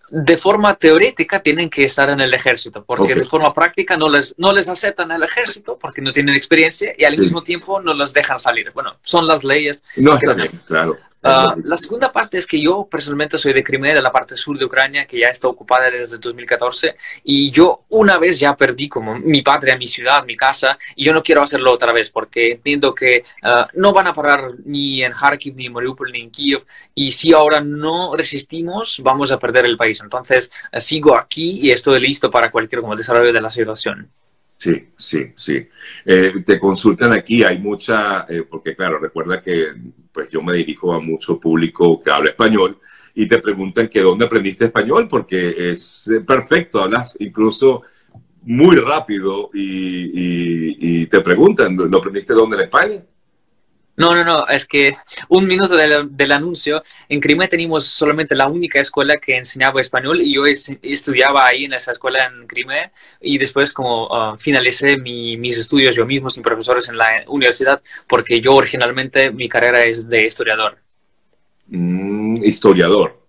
de 0.09 0.38
forma 0.38 0.75
teórica 0.75 1.41
tienen 1.41 1.69
que 1.69 1.86
estar 1.86 2.09
en 2.09 2.19
el 2.19 2.33
ejército, 2.33 2.83
porque 2.83 3.15
de 3.15 3.25
forma 3.25 3.53
práctica 3.53 3.95
no 3.95 4.09
les, 4.09 4.36
no 4.38 4.51
les 4.51 4.67
aceptan 4.67 5.12
el 5.12 5.24
ejército 5.24 5.77
porque 5.79 6.01
no 6.01 6.12
tienen 6.12 6.36
experiencia 6.36 6.93
y 6.97 7.05
al 7.05 7.17
mismo 7.17 7.43
tiempo 7.43 7.81
no 7.81 7.93
los 7.93 8.13
dejan 8.13 8.39
salir. 8.39 8.71
Bueno, 8.74 8.97
son 9.01 9.25
las 9.25 9.43
leyes. 9.43 9.83
No, 9.95 10.15
está 10.15 10.33
bien, 10.33 10.62
claro. 10.65 10.97
Ah, 11.29 11.55
la 11.63 11.77
segunda 11.77 12.12
parte 12.12 12.38
es 12.38 12.46
que 12.46 12.62
yo 12.62 12.88
personalmente 12.89 13.38
soy 13.38 13.53
de 13.53 13.63
Crimea, 13.63 13.93
de 13.93 14.01
la 14.01 14.12
parte 14.12 14.38
sur 14.38 14.57
de 14.57 14.65
Ucrania, 14.65 15.05
que 15.05 15.19
ya 15.19 15.27
está 15.27 15.48
ocupada 15.48 15.91
desde 15.91 16.17
2014, 16.17 16.96
y 17.24 17.51
yo 17.51 17.81
una 17.89 18.17
vez 18.17 18.39
ya 18.39 18.55
perdí 18.55 18.88
como 18.88 19.17
mi 19.19 19.41
patria, 19.41 19.77
mi 19.77 19.88
ciudad, 19.88 20.24
mi 20.25 20.38
casa, 20.38 20.77
y 20.96 21.05
yo 21.05 21.13
no 21.13 21.22
quiero 21.22 21.43
hacerlo 21.43 21.74
otra 21.74 21.91
vez, 21.91 22.10
porque 22.10 22.53
entiendo 22.53 22.93
que 22.93 23.24
ah, 23.43 23.67
no 23.74 23.91
van 23.91 24.07
a 24.07 24.13
parar 24.13 24.51
ni 24.65 25.03
en 25.03 25.12
Kharkiv, 25.12 25.55
ni 25.55 25.65
en 25.65 25.74
Mariupol, 25.74 26.12
ni 26.12 26.22
en 26.22 26.31
Kiev, 26.31 26.65
y 26.96 27.12
si 27.12 27.34
ahora 27.34 27.62
no 27.62 28.15
resistimos, 28.15 29.01
vamos 29.03 29.31
a 29.31 29.39
perder 29.39 29.65
el 29.65 29.77
país. 29.77 30.00
Entonces, 30.01 30.51
ah, 30.72 30.79
sigo 30.79 31.17
aquí 31.17 31.60
y 31.62 31.72
estoy 31.72 32.00
listo 32.00 32.31
para 32.31 32.51
cualquier 32.51 32.81
como 32.81 32.96
desarrollo 32.96 33.34
de 33.34 33.41
la 33.41 33.50
situación. 33.50 34.10
Sí, 34.57 34.89
sí, 34.98 35.34
sí. 35.36 35.67
Eh, 36.03 36.34
te 36.43 36.60
consultan 36.60 37.13
aquí, 37.13 37.43
hay 37.43 37.60
mucha, 37.60 38.25
eh, 38.27 38.43
porque 38.50 38.75
claro, 38.75 38.98
recuerda 38.98 39.41
que 39.41 39.67
pues 40.17 40.31
yo 40.31 40.41
me 40.41 40.55
dirijo 40.55 40.95
a 40.95 41.00
mucho 41.00 41.39
público 41.39 42.01
que 42.01 42.09
habla 42.09 42.31
español 42.31 42.79
y 43.13 43.27
te 43.27 43.38
preguntan 43.38 43.88
que 43.88 44.01
dónde 44.01 44.25
aprendiste 44.25 44.65
español, 44.65 45.07
porque 45.07 45.71
es 45.71 46.07
eh, 46.07 46.21
perfecto, 46.21 46.81
hablas 46.81 47.15
incluso 47.19 47.83
muy 48.41 48.77
rápido 48.77 49.51
y, 49.53 51.01
y 51.01 51.05
te 51.05 51.21
preguntan, 51.21 51.77
¿lo 51.77 52.00
aprendiste 52.00 52.33
dónde 52.33 52.55
en 52.55 52.63
España? 52.63 53.03
No, 53.97 54.13
no, 54.13 54.23
no, 54.23 54.47
es 54.47 54.67
que 54.67 54.95
un 55.27 55.47
minuto 55.47 55.75
del, 55.75 56.31
anuncio, 56.31 56.83
en 57.09 57.19
Crimea 57.19 57.47
teníamos 57.47 57.85
solamente 57.85 58.35
la 58.35 58.47
única 58.47 58.79
escuela 58.79 59.17
que 59.17 59.35
enseñaba 59.35 59.81
español 59.81 60.21
y 60.21 60.35
yo 60.35 60.45
estudiaba 60.45 61.47
ahí 61.47 61.65
en 61.65 61.73
esa 61.73 61.93
escuela 61.93 62.27
en 62.27 62.45
Crimea 62.45 62.91
y 63.19 63.39
después 63.39 63.73
como 63.73 64.05
uh, 64.05 64.38
finalicé 64.38 64.97
mis 64.97 65.57
estudios 65.57 65.95
yo 65.95 66.05
mismo 66.05 66.29
sin 66.29 66.43
profesores 66.43 66.88
en 66.89 66.97
la 66.97 67.23
universidad 67.27 67.81
porque 68.07 68.39
yo 68.39 68.53
originalmente 68.53 69.31
mi 69.31 69.49
carrera 69.49 69.81
es 69.81 70.07
de 70.07 70.27
historiador. 70.27 70.77
Mm, 71.65 72.36
historiador. 72.43 73.19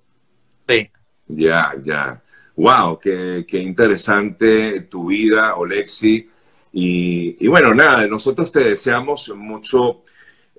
Sí. 0.69 0.91
Ya, 1.29 1.73
ya. 1.83 2.23
Wow, 2.57 2.99
qué, 2.99 3.47
qué 3.49 3.59
interesante 3.59 4.83
tu 4.83 5.07
vida, 5.07 5.55
Olexi. 5.55 6.29
Y, 6.75 7.43
y 7.43 7.49
bueno, 7.49 7.73
nada, 7.73 8.07
nosotros 8.07 8.53
te 8.53 8.61
deseamos 8.61 9.31
mucho 9.35 10.03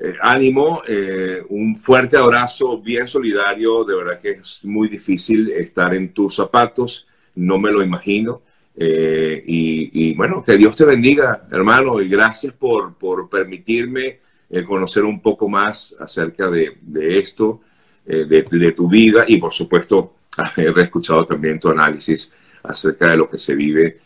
eh, 0.02 0.16
ánimo, 0.22 0.82
eh, 0.88 1.44
un 1.50 1.76
fuerte 1.76 2.16
abrazo, 2.16 2.80
bien 2.80 3.06
solidario, 3.06 3.84
de 3.84 3.96
verdad 3.96 4.22
que 4.22 4.32
es 4.32 4.64
muy 4.64 4.88
difícil 4.88 5.52
estar 5.52 5.94
en 5.94 6.14
tus 6.14 6.36
zapatos, 6.36 7.06
no 7.36 7.60
me 7.60 7.70
lo 7.70 7.84
imagino. 7.84 8.42
Eh, 8.78 9.44
y, 9.46 10.14
bueno, 10.14 10.42
que 10.42 10.56
Dios 10.56 10.74
te 10.74 10.86
bendiga, 10.86 11.42
hermano, 11.52 12.02
y 12.02 12.08
gracias 12.08 12.54
por, 12.54 12.94
por 12.94 13.30
permitirme 13.30 14.20
conocer 14.66 15.04
un 15.04 15.22
poco 15.22 15.50
más 15.50 15.94
acerca 16.00 16.50
de, 16.50 16.78
de 16.82 17.20
esto, 17.20 17.62
de, 18.06 18.26
de, 18.26 18.72
tu 18.72 18.88
vida 18.90 19.26
y 19.28 19.38
por 19.38 19.54
supuesto 19.54 20.16
haber 20.38 20.80
escuchado 20.80 21.26
también 21.26 21.60
tu 21.60 21.70
análisis 21.70 22.34
acerca 22.64 23.12
de 23.12 23.18
lo 23.18 23.30
que 23.30 23.38
se 23.38 23.54
vive 23.54 24.00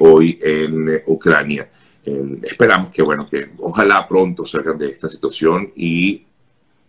hoy 0.00 0.38
en 0.42 1.02
Ucrania. 1.06 1.68
Eh, 2.04 2.38
esperamos 2.42 2.90
que, 2.90 3.02
bueno, 3.02 3.28
que 3.28 3.50
ojalá 3.58 4.06
pronto 4.06 4.44
salgan 4.44 4.78
de 4.78 4.90
esta 4.90 5.08
situación 5.08 5.72
y, 5.74 6.24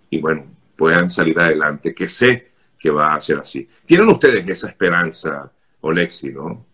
y, 0.10 0.19
bueno, 0.19 0.45
puedan 0.75 1.10
salir 1.10 1.39
adelante, 1.39 1.93
que 1.93 2.08
sé 2.08 2.51
que 2.78 2.89
va 2.89 3.15
a 3.15 3.21
ser 3.21 3.39
así. 3.39 3.67
¿Tienen 3.86 4.10
ustedes 4.10 4.47
esa 4.47 4.67
esperanza, 4.67 5.51
Olexi, 5.82 6.30
no? 6.30 6.65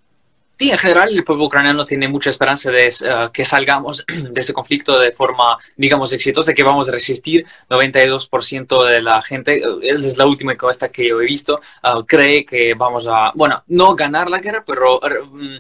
Sí, 0.62 0.70
en 0.70 0.78
general 0.78 1.10
el 1.10 1.24
pueblo 1.24 1.46
ucraniano 1.46 1.86
tiene 1.86 2.08
mucha 2.08 2.30
esperanza 2.30 2.70
de 2.70 2.88
eh, 2.88 3.30
que 3.34 3.46
salgamos 3.46 4.06
de 4.32 4.40
este 4.40 4.54
conflicto 4.54 5.00
de 5.00 5.12
forma, 5.12 5.58
digamos, 5.76 6.14
exitosa, 6.14 6.54
que 6.54 6.62
vamos 6.62 6.88
a 6.88 6.92
resistir. 6.92 7.46
92% 7.68 8.88
de 8.88 9.02
la 9.02 9.24
gente, 9.24 9.58
eh, 9.58 9.64
es 9.82 10.18
la 10.20 10.28
última 10.28 10.54
encuesta 10.54 10.90
que 10.90 11.10
yo 11.10 11.20
he 11.20 11.26
visto, 11.26 11.60
cree 12.06 12.46
que 12.46 12.76
vamos 12.76 13.08
a, 13.08 13.32
bueno, 13.34 13.64
no 13.68 13.96
ganar 13.96 14.30
la 14.30 14.40
guerra, 14.40 14.64
pero 14.64 15.00
mm, 15.32 15.58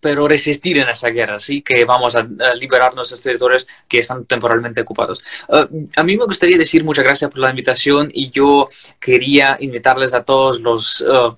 pero 0.00 0.28
resistir 0.28 0.78
en 0.78 0.88
esa 0.88 1.08
guerra, 1.08 1.40
sí, 1.40 1.62
que 1.62 1.84
vamos 1.84 2.14
a, 2.14 2.26
liberar 2.54 2.94
nuestros 2.94 3.20
territorios 3.20 3.66
que 3.88 3.98
están 3.98 4.24
temporalmente 4.26 4.80
ocupados. 4.80 5.20
Uh, 5.48 5.88
a 5.96 6.02
mí 6.02 6.16
me 6.16 6.24
gustaría 6.24 6.56
decir 6.56 6.84
muchas 6.84 7.04
gracias 7.04 7.30
por 7.30 7.40
la 7.40 7.50
invitación 7.50 8.08
y 8.12 8.30
yo 8.30 8.68
quería 9.00 9.56
invitarles 9.60 10.14
a 10.14 10.22
todos 10.22 10.60
los 10.60 11.00
uh, 11.00 11.34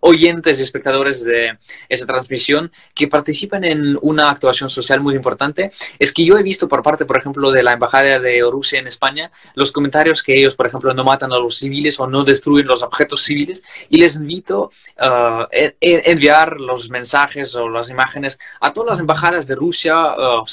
oyentes 0.00 0.58
y 0.58 0.62
espectadores 0.62 1.24
de 1.24 1.56
esa 1.88 2.06
transmisión 2.06 2.70
que 2.94 3.08
participen 3.08 3.64
en 3.64 3.98
una 4.02 4.30
actuación 4.30 4.68
social 4.68 5.00
muy 5.00 5.14
importante. 5.14 5.70
Es 5.98 6.12
que 6.12 6.24
yo 6.24 6.36
he 6.36 6.42
visto 6.42 6.68
por 6.68 6.82
parte, 6.82 7.06
por 7.06 7.16
ejemplo, 7.16 7.50
de 7.50 7.62
la 7.62 7.72
Embajada 7.72 8.18
de 8.18 8.42
Rusia 8.50 8.78
en 8.78 8.86
España, 8.86 9.30
los 9.54 9.72
comentarios 9.72 10.22
que 10.22 10.38
ellos, 10.38 10.54
por 10.54 10.66
ejemplo, 10.66 10.92
no 10.92 11.04
matan 11.04 11.32
a 11.32 11.38
los 11.38 11.56
civiles 11.56 11.98
o 11.98 12.06
no 12.06 12.24
destruyen 12.24 12.66
los 12.66 12.82
objetos 12.82 13.22
civiles 13.22 13.62
y 13.88 13.98
les 13.98 14.16
invito 14.16 14.70
a 14.98 15.48
uh, 15.50 15.56
enviar 15.80 16.60
los 16.60 16.90
mensajes 16.90 17.54
o 17.54 17.68
las 17.68 17.85
imágenes 17.90 18.38
a 18.60 18.72
todas 18.72 18.90
las 18.90 19.00
embajadas 19.00 19.46
de 19.46 19.54
Rusia, 19.54 19.94
uh, 19.96 20.44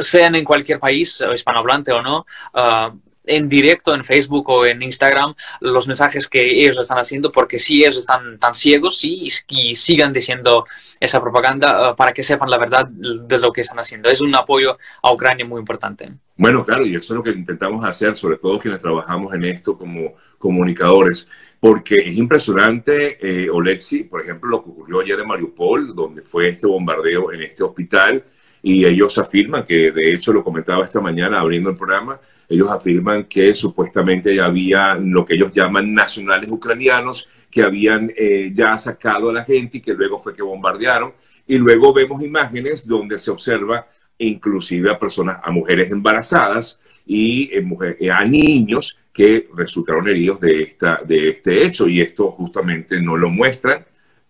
sean 0.00 0.34
en 0.34 0.44
cualquier 0.44 0.78
país, 0.78 1.20
uh, 1.20 1.32
hispanohablante 1.32 1.92
o 1.92 2.02
no, 2.02 2.26
uh, 2.54 2.98
en 3.24 3.48
directo 3.48 3.94
en 3.94 4.04
Facebook 4.04 4.48
o 4.48 4.66
en 4.66 4.82
Instagram 4.82 5.34
los 5.60 5.86
mensajes 5.86 6.26
que 6.26 6.40
ellos 6.40 6.78
están 6.78 6.98
haciendo, 6.98 7.30
porque 7.30 7.58
si 7.58 7.78
ellos 7.78 7.96
están 7.96 8.38
tan 8.38 8.54
ciegos 8.54 8.98
sí, 8.98 9.28
y, 9.48 9.74
sigan 9.74 10.12
diciendo 10.12 10.66
esa 10.98 11.20
propaganda 11.20 11.94
para 11.94 12.12
que 12.12 12.22
sepan 12.22 12.50
la 12.50 12.58
verdad 12.58 12.88
de 12.88 13.38
lo 13.38 13.52
que 13.52 13.60
están 13.60 13.78
haciendo. 13.78 14.08
Es 14.08 14.20
un 14.20 14.34
apoyo 14.34 14.76
a 15.02 15.12
Ucrania 15.12 15.46
muy 15.46 15.60
importante. 15.60 16.12
Bueno, 16.36 16.64
claro, 16.64 16.84
y 16.86 16.96
eso 16.96 17.12
es 17.12 17.16
lo 17.16 17.22
que 17.22 17.30
intentamos 17.30 17.84
hacer, 17.84 18.16
sobre 18.16 18.38
todo 18.38 18.58
quienes 18.58 18.82
trabajamos 18.82 19.32
en 19.34 19.44
esto 19.44 19.76
como 19.76 20.14
comunicadores 20.38 21.28
porque 21.60 21.96
es 21.96 22.16
impresionante, 22.16 23.18
eh, 23.20 23.50
Olexi, 23.50 24.04
por 24.04 24.22
ejemplo, 24.22 24.48
lo 24.48 24.64
que 24.64 24.70
ocurrió 24.70 25.00
ayer 25.00 25.20
en 25.20 25.28
Mariupol, 25.28 25.94
donde 25.94 26.22
fue 26.22 26.48
este 26.48 26.66
bombardeo 26.66 27.32
en 27.32 27.42
este 27.42 27.62
hospital, 27.62 28.24
y 28.62 28.84
ellos 28.84 29.16
afirman 29.18 29.64
que, 29.64 29.92
de 29.92 30.12
hecho, 30.12 30.32
lo 30.32 30.42
comentaba 30.42 30.84
esta 30.84 31.00
mañana 31.00 31.40
abriendo 31.40 31.70
el 31.70 31.76
programa, 31.76 32.18
ellos 32.50 32.68
afirman 32.70 33.24
que 33.24 33.54
supuestamente 33.54 34.40
había 34.40 34.96
lo 34.96 35.24
que 35.24 35.34
ellos 35.34 35.52
llaman 35.52 35.94
nacionales 35.94 36.50
ucranianos 36.50 37.28
que 37.48 37.62
habían 37.62 38.12
eh, 38.16 38.50
ya 38.52 38.76
sacado 38.76 39.30
a 39.30 39.32
la 39.32 39.44
gente 39.44 39.78
y 39.78 39.80
que 39.80 39.94
luego 39.94 40.18
fue 40.18 40.34
que 40.34 40.42
bombardearon. 40.42 41.12
Y 41.46 41.58
luego 41.58 41.92
vemos 41.92 42.22
imágenes 42.22 42.86
donde 42.86 43.20
se 43.20 43.30
observa 43.30 43.86
inclusive 44.18 44.90
a 44.90 44.98
personas, 44.98 45.40
a 45.42 45.50
mujeres 45.50 45.92
embarazadas 45.92 46.80
y 47.06 47.50
eh, 47.52 47.96
eh, 48.00 48.10
a 48.10 48.24
niños 48.24 48.98
que 49.12 49.48
resultaron 49.54 50.08
heridos 50.08 50.40
de, 50.40 50.62
esta, 50.62 51.00
de 51.04 51.30
este 51.30 51.64
hecho. 51.64 51.88
Y 51.88 52.00
esto 52.00 52.30
justamente 52.32 53.00
no 53.00 53.16
lo 53.16 53.30
muestran 53.30 53.84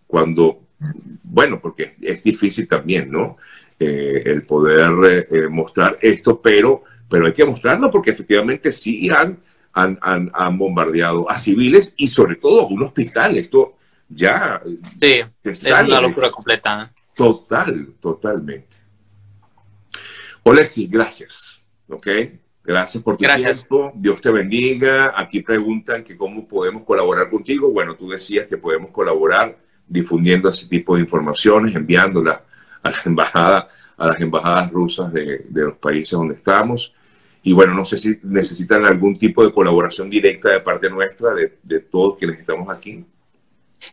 cuando, 0.07 0.61
bueno, 1.23 1.59
porque 1.59 1.93
es 2.01 2.23
difícil 2.23 2.67
también, 2.67 3.11
¿no? 3.11 3.37
el 3.79 4.43
poder 4.43 5.49
mostrar 5.49 5.97
esto, 6.01 6.39
pero, 6.39 6.83
pero 7.09 7.25
hay 7.25 7.33
que 7.33 7.43
mostrarlo 7.43 7.89
porque 7.89 8.11
efectivamente 8.11 8.71
sí 8.71 9.09
han 9.09 9.39
han, 9.73 10.57
bombardeado 10.57 11.29
a 11.29 11.37
civiles 11.37 11.93
y 11.97 12.07
sobre 12.07 12.35
todo 12.35 12.61
a 12.61 12.67
un 12.67 12.83
hospital. 12.83 13.37
Esto 13.37 13.77
ya 14.09 14.61
sí, 14.99 15.21
es 15.43 15.65
una 15.65 16.01
locura 16.01 16.31
completa. 16.31 16.91
Total, 17.15 17.87
totalmente. 17.99 18.77
Olexi, 20.43 20.87
gracias. 20.87 21.63
¿Ok? 21.87 22.07
Gracias 22.63 23.01
por 23.03 23.17
tu 23.17 23.25
tiempo. 23.25 23.91
Dios 23.95 24.21
te 24.21 24.31
bendiga. 24.31 25.13
Aquí 25.15 25.41
preguntan 25.41 26.03
que 26.03 26.15
cómo 26.15 26.47
podemos 26.47 26.83
colaborar 26.83 27.29
contigo. 27.29 27.71
Bueno, 27.71 27.95
tú 27.95 28.09
decías 28.09 28.47
que 28.47 28.57
podemos 28.57 28.91
colaborar 28.91 29.57
difundiendo 29.87 30.47
ese 30.49 30.67
tipo 30.67 30.95
de 30.95 31.01
informaciones, 31.01 31.75
enviándolas 31.75 32.39
a 32.83 32.89
la 32.89 32.97
embajada, 33.05 33.67
a 33.97 34.07
las 34.07 34.21
embajadas 34.21 34.71
rusas 34.71 35.11
de, 35.11 35.45
de 35.49 35.61
los 35.63 35.77
países 35.77 36.11
donde 36.11 36.35
estamos. 36.35 36.93
Y 37.43 37.53
bueno, 37.53 37.73
no 37.73 37.83
sé 37.83 37.97
si 37.97 38.19
necesitan 38.23 38.85
algún 38.85 39.17
tipo 39.17 39.43
de 39.43 39.51
colaboración 39.51 40.09
directa 40.09 40.49
de 40.49 40.59
parte 40.59 40.89
nuestra, 40.89 41.33
de, 41.33 41.57
de 41.63 41.79
todos 41.79 42.17
quienes 42.17 42.39
estamos 42.39 42.69
aquí. 42.69 43.03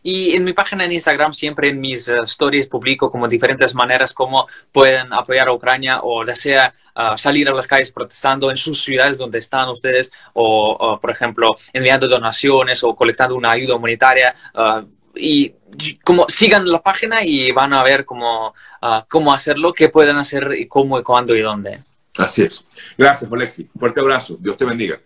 Y 0.03 0.35
en 0.35 0.43
mi 0.43 0.53
página 0.53 0.85
en 0.85 0.91
Instagram, 0.91 1.33
siempre 1.33 1.69
en 1.69 1.79
mis 1.79 2.07
uh, 2.07 2.23
stories, 2.23 2.67
publico 2.67 3.09
como 3.11 3.27
diferentes 3.27 3.73
maneras 3.75 4.13
como 4.13 4.47
pueden 4.71 5.11
apoyar 5.13 5.47
a 5.47 5.53
Ucrania 5.53 6.01
o 6.01 6.23
desea 6.25 6.71
uh, 6.95 7.17
salir 7.17 7.49
a 7.49 7.53
las 7.53 7.67
calles 7.67 7.91
protestando 7.91 8.49
en 8.49 8.57
sus 8.57 8.81
ciudades 8.81 9.17
donde 9.17 9.39
están 9.39 9.69
ustedes 9.69 10.11
o, 10.33 10.97
por 11.01 11.11
ejemplo, 11.11 11.55
enviando 11.73 12.07
donaciones 12.07 12.83
o 12.83 12.95
colectando 12.95 13.35
una 13.35 13.51
ayuda 13.51 13.75
humanitaria. 13.75 14.33
Uh, 14.53 14.87
y 15.15 15.53
como 16.03 16.27
sigan 16.29 16.69
la 16.69 16.81
página 16.81 17.23
y 17.23 17.51
van 17.51 17.73
a 17.73 17.83
ver 17.83 18.05
cómo, 18.05 18.53
cómo 19.07 19.33
hacerlo, 19.33 19.73
qué 19.73 19.89
pueden 19.89 20.15
hacer 20.15 20.53
y 20.57 20.67
cómo 20.67 20.99
y 20.99 21.03
cuándo 21.03 21.35
y 21.35 21.41
dónde. 21.41 21.79
Así 22.17 22.43
es. 22.43 22.63
Gracias, 22.97 23.31
Alexi. 23.31 23.69
Fuerte 23.77 23.99
abrazo. 23.99 24.37
Dios 24.39 24.57
te 24.57 24.65
bendiga. 24.65 24.99